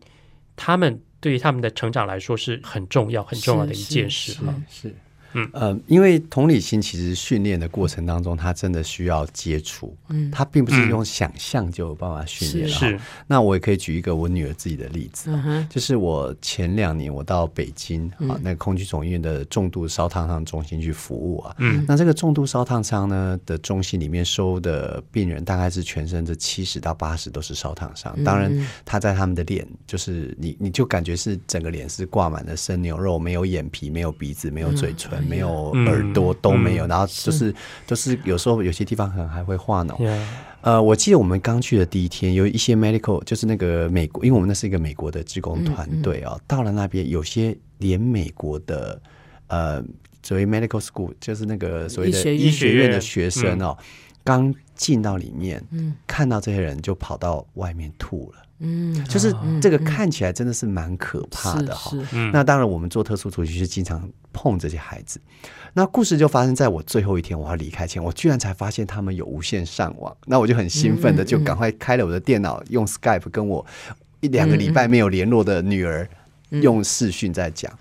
[0.54, 4.54] 他们对于他们的成长来说是很重要、很重要的一件事哈。
[4.70, 4.94] 是。
[5.34, 5.48] 嗯。
[5.52, 15.30] 呃，因为同理心其实训练的过程当中，它真的需要接触，嗯，它并不是用想象就有办法训练是，那我也可以举一个我女儿自己的例子，
[15.68, 28.52] 就是我前两年我到北京啊，那个空军总医院的重度烧烫伤中心去服务啊，嗯，那这个重度烧烫伤呢的中心里面收的病人大概是全身这七十到八十都是烧烫伤，当然
[28.84, 35.21] 他在他们的脸，就是你你就感觉是整个脸是挂满了生牛肉，没有眼皮，没有鼻子，没有嘴唇。
[35.28, 37.54] 没有耳朵都没有，然后就是
[37.86, 39.96] 就是有时候有些地方可能还会化脓。
[40.60, 49.00] 呃，我记得我们刚去的第一天，有一些 medical 就是那个美国，因为我们那是一个美国的职工团队哦，到了那边有些连美国的
[49.48, 49.82] 呃
[50.22, 52.92] 所谓 medical school 就是那个所谓的医学院。
[52.92, 53.76] 的学生哦，
[54.22, 58.42] 刚进到里面，嗯，看到这些人就跑到外面吐了。
[58.60, 61.90] 嗯，就是这个看起来真的是蛮可怕的哈。
[62.32, 65.20] 那当然，我们做特殊图其是经常碰这些孩子。
[65.74, 70.14] 那故事就发生在我最后一天我要离开前，我居然才发现他们有无线上网。
[70.26, 73.64] 那我就很兴奋的就赶快开了我的电脑，用 Skype 跟我
[74.20, 76.08] 一两个礼拜没有联络的女儿
[76.50, 77.72] 用视讯在讲。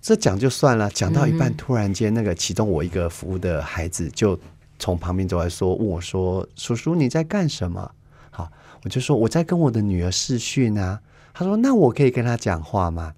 [0.00, 4.38] 这讲就算了，讲到一半，突然间那个其中我一个服务的孩子就
[4.78, 7.90] 从旁边走来说，问我说：“叔叔你在干什么？”
[8.30, 8.50] 好
[8.82, 11.00] 我就说我在跟我的女儿视讯啊，
[11.32, 13.14] 他说那我可以跟她讲话吗？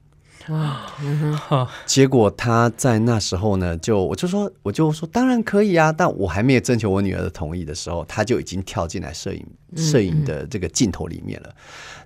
[0.53, 9.45] 啊，结果他在那时候呢，就我就说我就说当然可以啊，但我还没有征求我女儿的同意的时候，他就已经跳进来摄影
[9.75, 11.51] 摄影的这个镜头里面了。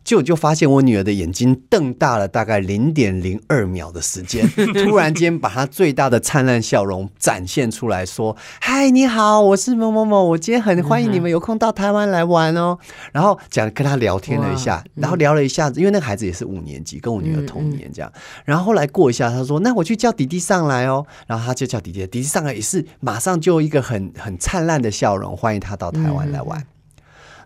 [0.02, 4.48] 就就发现我女儿的眼睛瞪大了大概零点零二秒的时间，
[4.82, 12.78] 突然间把她最大的灿烂笑容展现出来，说：“嗨，你好，我是某某某，我今天很欢迎你们有空到台湾来玩哦。”
[13.12, 18.10] 然后讲跟她聊天了一下，然后聊了一下子，因为那个孩子也是五年级，跟我女儿同年这样。
[18.46, 26.64] 然后后来过一下，她说：“那我去叫弟弟上来哦。”然后她就叫弟弟，弟弟上来也是马上就一个很很灿烂的笑容，欢迎他到台湾来玩。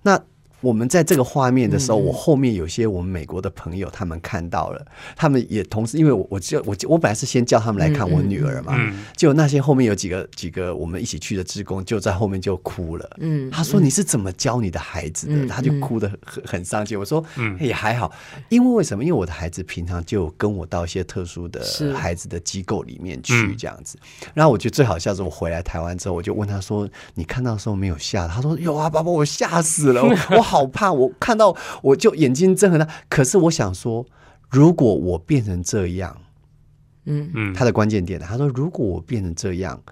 [0.04, 0.33] 那。
[0.64, 4.84] 我们在这个画面的时候，我后面有些我们美国的朋友，他们看到了，
[5.14, 8.74] 他们也同时，因为我我就我我本来是先叫他们来看我女儿嘛，
[9.14, 15.46] 就那些后面有几个几个我们一起去的职工就在后面就哭了，嗯，他说你是怎么教你的孩子的？
[15.46, 16.98] 他就哭的很很伤心。
[16.98, 17.22] 我说
[17.60, 18.10] 也还好，
[18.48, 19.04] 因为为什么？
[19.04, 21.62] 因为我的孩子平常就跟我到一些特殊的
[21.94, 23.98] 孩子的机构里面去这样子。
[24.32, 30.92] 然后我觉得最好笑是，我回来台湾之后，我就问他说：“你看到的时候没有吓？”他说：“有啊，爸爸，我吓死了，我好。”好怕！
[30.92, 32.86] 我看到我就眼睛睁很大。
[33.08, 34.06] 可是我想说，
[34.48, 36.16] 如果我变成这样，
[37.06, 39.82] 嗯嗯，他的关键点，他说，如果我变成这样，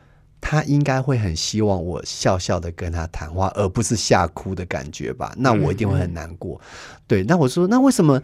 [0.41, 5.35] 他应该会很希望我笑笑的跟他谈话，而不是吓哭的感觉吧？
[5.37, 6.61] 那我一定会很难过。
[7.09, 8.23] 对，那我说，那为什么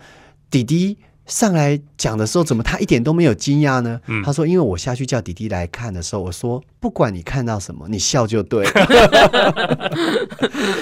[0.49, 0.97] 弟弟？
[1.29, 4.01] 上来讲的时候，怎么他一点都没有惊讶呢？
[4.25, 8.67] 他说：“因为我下去叫弟弟来看的时候，我说不管你看到什么，你笑就对。”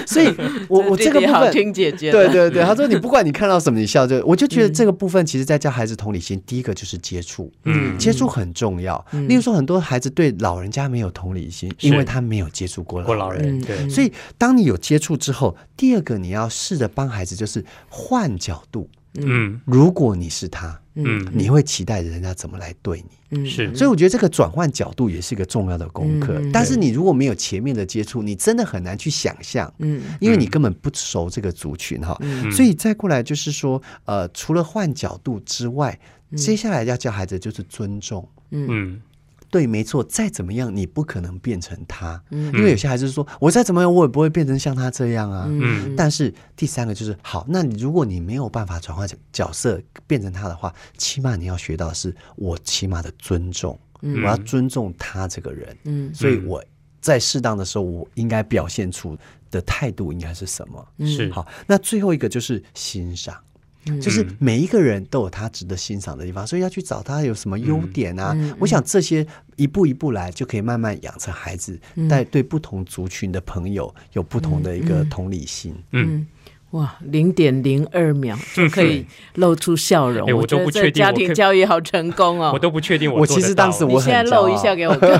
[0.07, 0.33] 所以，
[0.69, 4.25] 我我这个部分听姐姐，对对对，他说你不管你看到什么，你笑就。
[4.25, 9.05] 我就觉得这个部分，其实在教孩子同理心，第一个就是接触，嗯，接触很重要。
[9.27, 13.61] 例如说，很多孩子对老人家没有同理心，因为他没有接触过老人。
[13.61, 18.89] 对，所以当你有接触之后，第二个你要试着帮孩子，就是换角度。
[19.15, 23.37] 嗯，如果你是他，嗯，你会期待人家怎么来对你。
[23.37, 23.45] 嗯。
[23.45, 23.73] 是。
[23.75, 26.41] 所以我觉得这个转换角度也是一个重要的功课。
[26.53, 30.03] 但是你如果没有前面的接触，你真的很难去想象，嗯。
[30.19, 32.15] 因为你根本不熟这个族群哈。
[32.21, 32.51] 嗯。
[32.51, 35.99] 所以再过来就是说，呃，除了换角度之外，
[36.35, 38.27] 接下来要教孩子就是尊重。
[38.51, 39.01] 嗯
[39.49, 45.45] 对，没错，再怎么样，你不可能变成他，嗯因为有些孩子说，我再怎么样，我也不会变成像他这样啊。
[45.47, 55.77] 嗯但是第三个就是，好，那你如果你没有办法转换角色变成他的话，起码你要学到的是我起码的尊重，我要尊重他这个人。
[55.85, 56.63] 嗯所以我
[56.99, 59.17] 在适当的时候，我应该表现出
[59.49, 60.87] 的态度应该是什么？
[60.99, 63.35] 是好，那最后一个就是欣赏。
[64.01, 68.35] 就是每一个人都有他值得欣赏的地方，所以要去找他有什么优点啊。
[68.59, 69.25] 我想这些
[69.55, 71.79] 一步一步来，就可以慢慢养成孩子
[72.09, 75.75] 在对不同族群的朋友有不同的一个同理心。
[75.91, 76.25] 嗯，
[76.71, 79.05] 哇，零点零二秒就可以
[79.35, 82.51] 露出笑容，哎我都不确定家庭教育好成功哦。
[82.53, 84.63] 我都不确定我其实当时我很现在露一骄傲。
[84.63, 84.93] 下给我。
[84.95, 85.17] 看，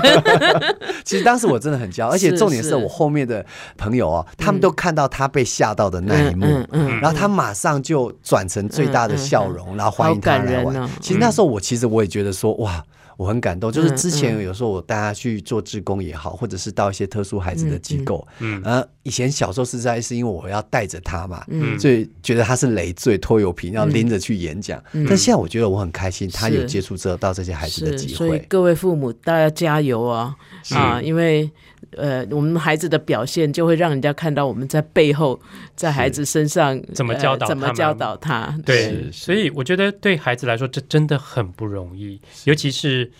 [1.04, 2.76] 其实当时我真的很骄傲，而且重点是是。
[2.76, 3.44] 我后面的
[3.78, 10.76] 朋友哦，他们都看到他被吓到的那一幕，嗯嗯然后他马上就转成最大的笑容，然后欢迎他来玩。
[10.76, 10.88] 哦。
[11.00, 12.84] 其实那时候我其实我也觉得说哇。
[13.18, 14.10] 我很感动，就是之嗯。
[14.12, 18.62] 前有时候我带他去做志工也好，或者是到一些特殊孩子的机构，嗯。
[18.64, 21.76] 呃，以前小时候是在是因为我要带着他嘛，嗯。
[21.80, 24.80] 所以觉得他是累赘拖油瓶，要拎着去演讲。
[24.92, 28.38] 但现在我觉得我很开心，他有接触这到这些孩子的是，机所以会。
[28.48, 30.36] 各位父母大家加油啊
[30.70, 31.02] 啊！
[31.02, 31.50] 因为
[31.92, 35.40] 呃，我们孩子的表现就会让人家看到我们在背后，
[35.74, 38.54] 在孩子身上怎么教导呃怎么教导他。
[38.64, 43.10] 对，所以我觉得对孩子来说，这真的很不容易，尤其是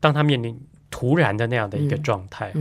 [0.00, 0.60] 当他面临
[0.90, 2.52] 突然的那样的一个状态，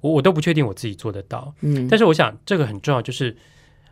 [0.00, 1.52] 我我都不确定我自己做得到。
[1.62, 3.36] 嗯，但是我想这个很重要，就是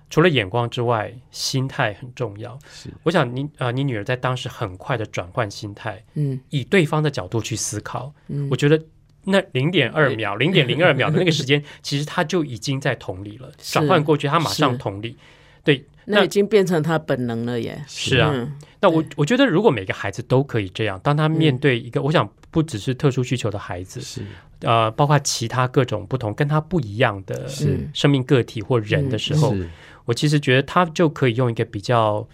[0.09, 2.57] 除了眼光之外，心态很重要。
[2.73, 2.91] 是。
[3.03, 6.39] 我想你呃，你女儿在当时很快的转换心态，嗯。
[6.51, 8.49] 以对方的角度去思考，嗯。
[8.51, 8.81] 我觉得。
[9.29, 15.17] 那零点二秒、零点零二 秒的那个时间，其实他就已经在同理了，转换过去，他马上同理。
[15.63, 17.85] 对，那已经变成他本能了耶。
[17.87, 24.23] 是啊，嗯那我我觉得，如果每个孩子都可以这样，当他面对一个，我想不只是特殊需求的孩子，是
[24.61, 27.47] 呃，包括其他各种不同跟他不一样的
[27.93, 29.69] 生命个体或人的时候，是
[30.05, 32.27] 我其实觉得他就可以用一个比较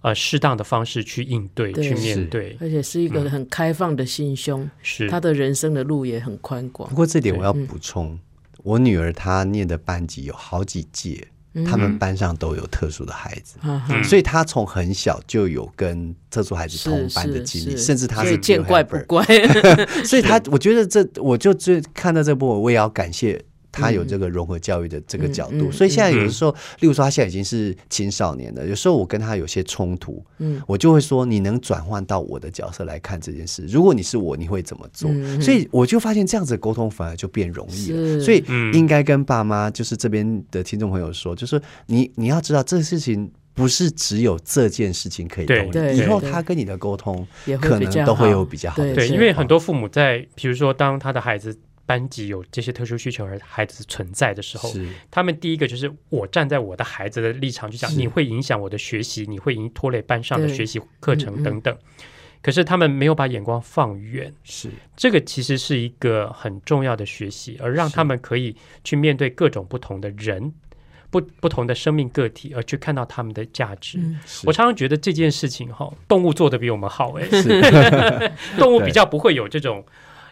[0.00, 5.08] 呃适当的方式去应对、对去面对，而且是一个很开放的心胸，是。
[5.08, 6.94] 他的人生的路也很宽广不。
[6.94, 8.18] 过这点我要补充，
[8.62, 11.26] 我女儿她念的班级有好几届，
[11.66, 13.56] 他们班上都有特殊的孩子，
[14.04, 19.24] 所以她从很小就有跟特殊孩子同班的是经历，甚至她是见怪不怪。
[20.04, 23.44] 所以她 我觉得这我就最看到这部，我也要感谢。
[23.78, 26.50] 她有这个融合教育的这个角度，所以现在有的时候，
[26.80, 30.60] 例如说他现在已经是青少年了，有时候我跟他有些冲突，嗯。
[30.66, 33.64] 我就会说，你能转换到我的角色来看这件事。
[33.66, 35.10] 如果你是我，你会怎么做？
[35.10, 38.20] 嗯所以我就发现这样子沟通反而就变容易了。
[38.20, 47.26] 所以嗯应该跟爸妈，就是这边的听众朋友说，就是你你要知道，这个事情不是只有这件事情可以对懂对你，以后他跟你的沟通
[47.60, 51.56] 可能都会有比较好的对，因为很多父母在，比如说当他的孩子
[51.88, 54.86] 班级有这些特殊需求而孩子存在的时候，是。
[55.10, 61.42] 他们第一个就是我站在我的孩子的立场去讲，你会影响我的学习，你会影拖累班上的学习课程嗯嗯。
[61.42, 61.78] 等等。
[62.42, 64.68] 可是他们没有把眼光放远，是。
[64.94, 70.52] 这个其实是一个很重要的学习，而让他们可以去面对各种不同的人。
[71.10, 73.96] 不不同的生命个体，而去看到他们的价值。
[73.96, 77.62] 嗯我常常觉得这件事情哈，动物做的比我们好哎、是。
[78.60, 79.82] 动物比较不会有这种，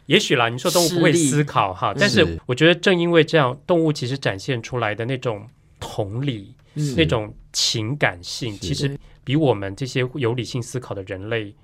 [0.07, 5.47] 也许啦，你说动物不会思考哈，但是是我觉得正因为这样，动物其实展现出来的那种
[5.79, 6.95] 同理、嗯。
[6.97, 11.55] 那种情感性，其实比我们这些有理性思考的人类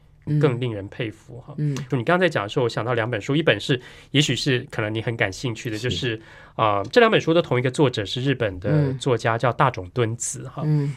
[0.40, 1.54] 更令人佩服哈。
[1.58, 1.76] 嗯。
[1.88, 3.80] 就你刚才讲的时候，我想到两本书，一本是
[4.10, 6.20] 也许是可能你很感兴趣的，就是
[6.54, 8.98] 啊、呃这两本书的同一个作者是日本的嗯。
[8.98, 10.62] 作家，叫大冢敦子哈。
[10.64, 10.94] 嗯。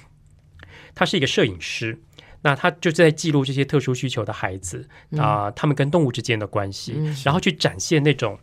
[0.95, 1.99] 他是一个摄影师，
[2.45, 4.87] 那他就在记录这些特殊需求的孩子
[5.17, 8.37] 啊、他们跟动物之间的关系，嗯然后去展现那种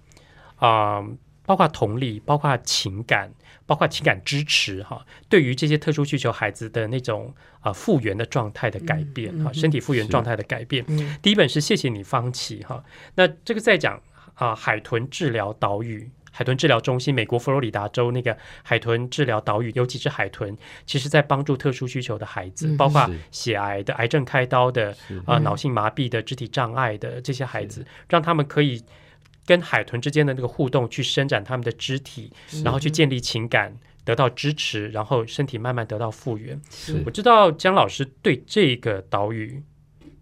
[0.56, 1.00] 啊、
[1.46, 3.32] 包括同理，包括情感，
[3.64, 10.84] 包括情感支持哈，对于这些特殊需求孩子的那种啊、复原的状态的改变哈，身体复原状态的改变。
[10.88, 12.84] 嗯第一本是谢谢你方琦哈，
[13.14, 14.02] 那这个在讲
[14.34, 16.10] 啊、海豚治疗岛屿。
[16.32, 28.82] 海豚治疗中心，美国佛罗里达州那个海豚治疗岛屿有几只海豚，其实在帮助特殊需求的孩子，嗯包括血癌的、癌症开刀的、啊、脑性麻痹的、肢体障碍的这些孩子，让他们可以
[29.44, 32.32] 跟海豚之间的那个互动，去伸展他们的肢体，
[32.64, 36.60] 然后去建立情感，得到支持，然后身体慢慢得到复原。
[37.04, 39.62] 我知道姜老师对这个岛屿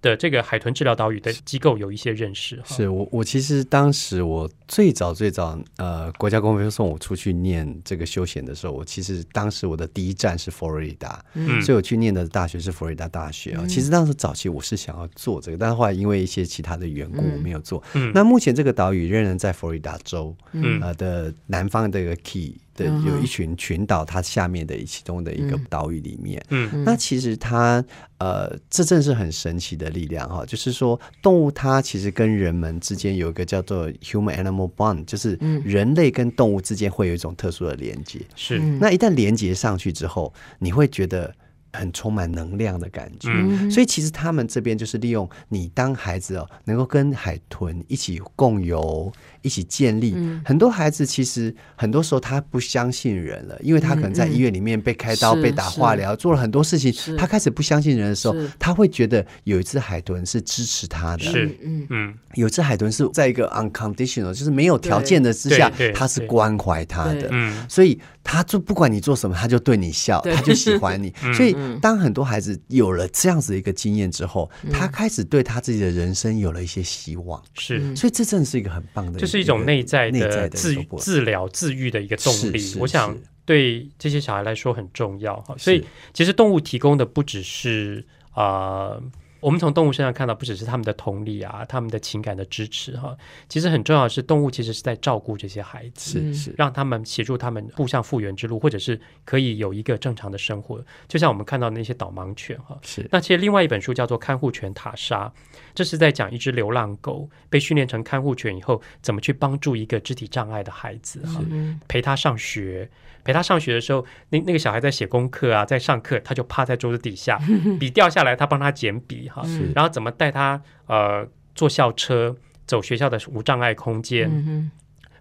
[0.03, 2.61] 的这个海豚治疗岛屿的机构有一些认识。
[2.64, 13.64] 是我我其实当时我最早最早呃，国家公费送我出去念这个休闲的时候，我其实当时我的第一站是佛罗里达，嗯，所以我去念的大学是佛罗里达大学啊。
[13.66, 17.82] 其实当时早期我是想要做这个，但是后来因为一些其他的缘故我没有做。
[17.94, 22.57] 嗯，那目前这个岛屿仍然在佛罗里达州，嗯，呃的南方的一个 key。
[22.75, 27.85] 的有一群群岛，它下面的其中的一个岛屿里面，嗯，那其实它
[28.18, 38.59] 呃，这正是很神奇的力量哈，就是说动物它其实跟人们之间有一个叫做 human animal bond，就是人类跟动物之间会有一种特殊的连接，是。
[38.59, 41.35] 那一旦连接上去之后，你会觉得。
[41.73, 43.29] 很充满能量的感觉，
[43.71, 49.12] 所以其实他们这边就是利用你当孩子哦，能够跟海豚一起共游，
[49.43, 50.16] 一起建立。
[50.45, 61.25] 很多孩子其实很多时候他不相信人了，因为他可能在医院里面被开刀、被打化疗，做了很多事情，他开始不相信人的时候，他会觉得有一只海豚是支持他的。
[61.25, 67.29] 是，嗯嗯，有只海豚是在一个 unconditional，就是没有条件的之下，他是关怀他的。
[67.31, 68.01] 嗯，所以。
[68.23, 71.12] 他就不管你做什么，他就对你笑，他就喜欢你。
[71.35, 77.42] 所以，当很多孩子有了这样子一个经验之后，他开始对他自己的人生有了一些希望。
[77.54, 82.74] 是，所以这真的是一个很棒的，这是一种内在的自治疗、治愈的一个动力。
[82.78, 85.54] 我想对这些小孩来说很重要哈。
[85.58, 89.00] 所以，其实动物提供的不只是啊。
[89.41, 93.16] 我们从动物身上看到，不只是他们的同理啊，他们的情感的支持哈。
[93.49, 100.84] 其实很重要的是，动物其实是在照顾这些孩子，是是，让他们协助他们步向复原之路，或者是可以有一个正常的生活。
[101.09, 103.07] 就像我们看到那些导盲犬哈，是。
[103.11, 105.26] 那其实另外一本书叫做《看护犬塔莎》，
[105.74, 111.43] 这是在讲一只流浪狗被训练成看护犬以后，怎么去帮助一个肢体障碍的孩子哈，
[111.88, 112.88] 陪他上学。
[113.25, 117.39] 陪他上学的时候，那那个小孩在写功课啊，在上课，他就趴在桌子底下，
[117.79, 119.43] 笔掉下来，他帮他捡笔哈，
[119.75, 124.71] 然后怎么带他呃坐校车走学校的无障碍空间，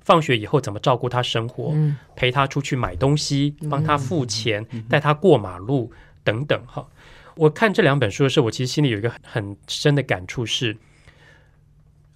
[0.01, 1.73] 放学以后怎么照顾他生活，
[2.15, 5.91] 陪他出去买东西，帮他付钱，带他过马路
[6.23, 6.87] 等等哈。
[7.35, 10.75] 我看这两本书的时候，我其实心里有一个很深的感触是。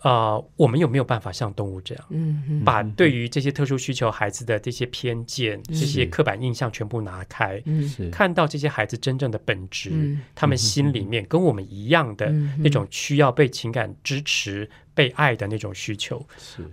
[0.04, 9.91] 啊，我们有没有办法像动物这样，嗯，把对于这些特殊需求孩子的这些偏见、这些刻板印象全部拿开，嗯，看到这些孩子真正的本质，
[10.36, 12.30] 他们心里面跟我们一样的
[12.60, 16.24] 那种需要被情感支持、被爱的那种需求，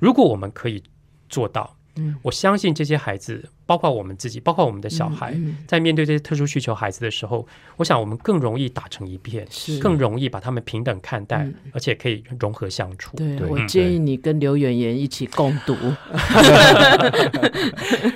[0.00, 0.82] 如果我们可以
[1.28, 1.76] 做到。
[2.22, 5.34] 我相信这些孩子，包括我们自己，包括我们的小孩，
[5.66, 7.46] 在面对这些特殊需求孩子的时候，
[7.76, 13.16] 我想我们更容易打成一片，是更容易把他们平等看待，而且可以融合相处。
[13.16, 15.76] 对我建议你跟刘媛媛一起共读。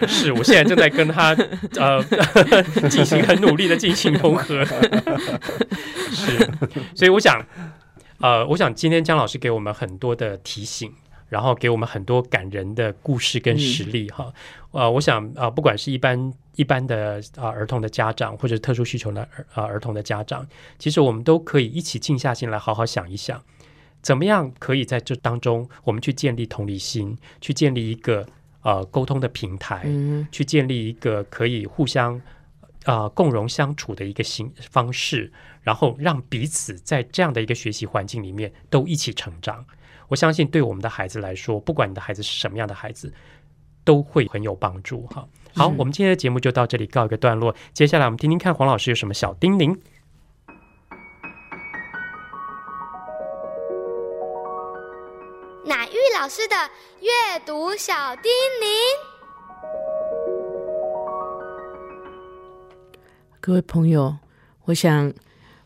[0.06, 1.36] 是我现在正在跟他
[1.76, 2.02] 呃
[2.88, 4.64] 进行很努力的进行融合。
[6.10, 6.50] 是，
[6.94, 7.44] 所以我想，
[8.18, 10.92] 呃，我想今天姜老师给我们很多的提醒。
[11.34, 14.32] 然后给我们很多感人的故事跟实例哈，
[14.70, 20.46] 呃，我想啊，不管是一般一般的啊儿童的家长，或者特殊需求的儿啊儿童的家长，
[20.78, 23.42] 其实我们都可以一起静下心来，好好想一想，
[24.00, 28.24] 怎么样可以在这当中，我们去建立同理心，去建立一个
[28.62, 29.84] 呃沟通的平台，
[30.30, 32.22] 去建立一个可以互相
[32.84, 35.32] 啊共融相处的一个形方式，
[35.62, 39.66] 然后让彼此在这样的一个学习环境里面都一起成长。
[40.08, 43.12] 我相信，对我们的孩子来说，不管你的孩子是什么样的孩子，
[43.84, 45.06] 都会很有帮助。
[45.06, 47.54] 哈，好，我们今天的节目就到这里告一个段落。
[47.72, 49.76] 接下来，我们听听看黄老师有什么小叮咛。
[55.64, 56.54] 乃玉老师的
[57.00, 58.30] 阅读小叮
[58.60, 58.66] 咛。
[63.40, 64.16] 各位朋友，
[64.64, 65.12] 我想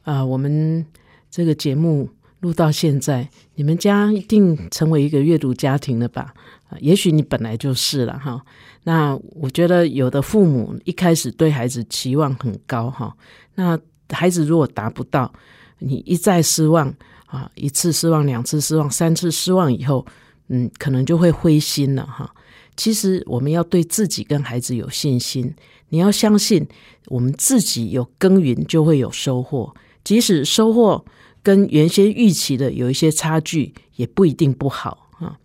[0.02, 0.86] 啊，我们
[1.28, 2.08] 这个节目。
[2.40, 6.32] 录到现在，你们家一定成为一个阅读家庭了吧？
[6.80, 8.40] 也许你本来就是了哈。
[8.84, 13.12] 那我觉得有的父母一开始对孩子期望很高哈，
[13.56, 13.78] 那
[14.10, 15.32] 孩子如果达不到，
[15.80, 16.94] 你一再失望
[17.26, 20.06] 啊，一次失望，两次失望，三次失望以后，
[20.48, 22.32] 嗯，可能就会灰心了哈。
[22.76, 25.52] 其实我们要对自己跟孩子有信心，
[25.88, 26.64] 你要相信
[27.06, 29.74] 我们自己有耕耘就会有收获，
[30.04, 31.04] 即使收获。
[31.42, 35.38] 跟原先预期的有一些差距，也不一定不好啊。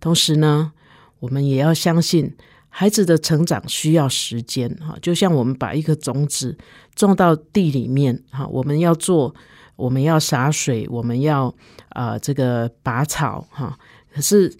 [0.00, 0.72] 同时呢，
[1.20, 2.34] 我们也要相信
[2.68, 4.96] 孩子的成长需要时间哈。
[5.02, 6.56] 就像我们把一颗种子
[6.94, 9.34] 种到地里面哈，我们要做，
[9.76, 11.54] 我们要洒水，我们要
[11.90, 13.78] 啊这个拔草哈。
[14.14, 14.54] 可是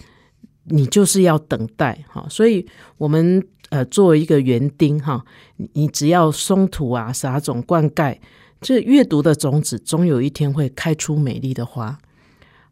[0.64, 2.26] 你就是要等待哈。
[2.28, 2.66] 所以，
[2.98, 5.24] 我们呃作为一个园丁哈，
[5.72, 8.18] 你只要松土啊、撒种、灌溉。
[8.62, 11.98] 这阅读的种子总有一天会开出美丽的花，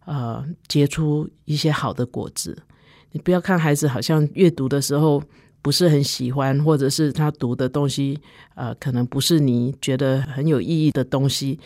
[0.07, 2.57] 呃，结出一些好的果子。
[3.11, 5.21] 你不要看孩子好像阅读的时候
[5.61, 8.17] 不是很喜欢，或者是他读的东西，
[8.55, 11.59] 呃，可能不是你觉得很有意义的东西，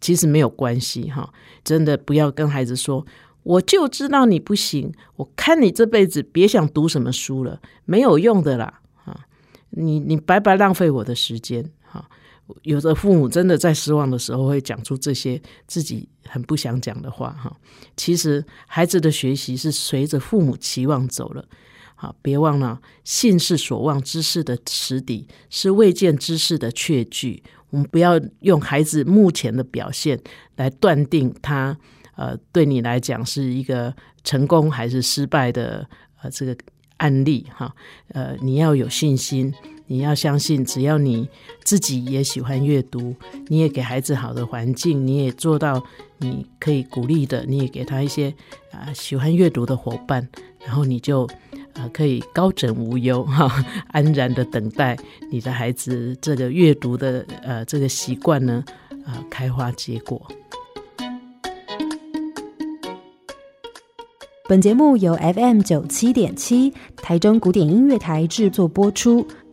[0.00, 1.32] 其实没有关系哈。
[1.62, 3.06] 真的不要跟孩子说，
[3.44, 9.26] 我就知道你不行，我看你这辈子别想读什么书了，没有用的啦，啊，
[9.70, 11.70] 你你白白浪费我的时间。
[11.82, 12.04] 哈
[12.62, 17.54] 有的父母真的在失望的时候会讲出这些自己很不想讲的话哈。
[17.96, 21.44] 其实孩子的学习是随着父母期望走了，
[21.94, 27.42] 好，别忘了信是所望之事的实底，是未见之事的确据。
[27.70, 30.20] 我们不要用孩子目前的表现
[30.56, 31.76] 来断定他
[32.16, 33.94] 呃对你来讲是一个
[34.24, 35.88] 成功还是失败的
[36.22, 36.56] 呃这个
[36.96, 37.74] 案例哈。
[38.08, 39.54] 呃，你要有信心。
[39.90, 41.28] 你要相信，只要你
[41.64, 43.12] 自己也喜欢阅读，
[43.48, 45.82] 你也给孩子好的环境，你也做到
[46.18, 48.32] 你可以鼓励的，你也给他一些
[48.70, 50.28] 啊喜欢阅读的伙伴，
[50.64, 51.28] 然后你就
[51.72, 53.52] 呃可以高枕无忧 哈，
[53.88, 54.96] 安然的等待
[55.28, 58.64] 你的孩子这个阅读的呃这个习惯呢
[59.04, 60.24] 啊开花结果。
[64.48, 69.26] 本节目由 FM 九七点七台中古典音乐台制作播出。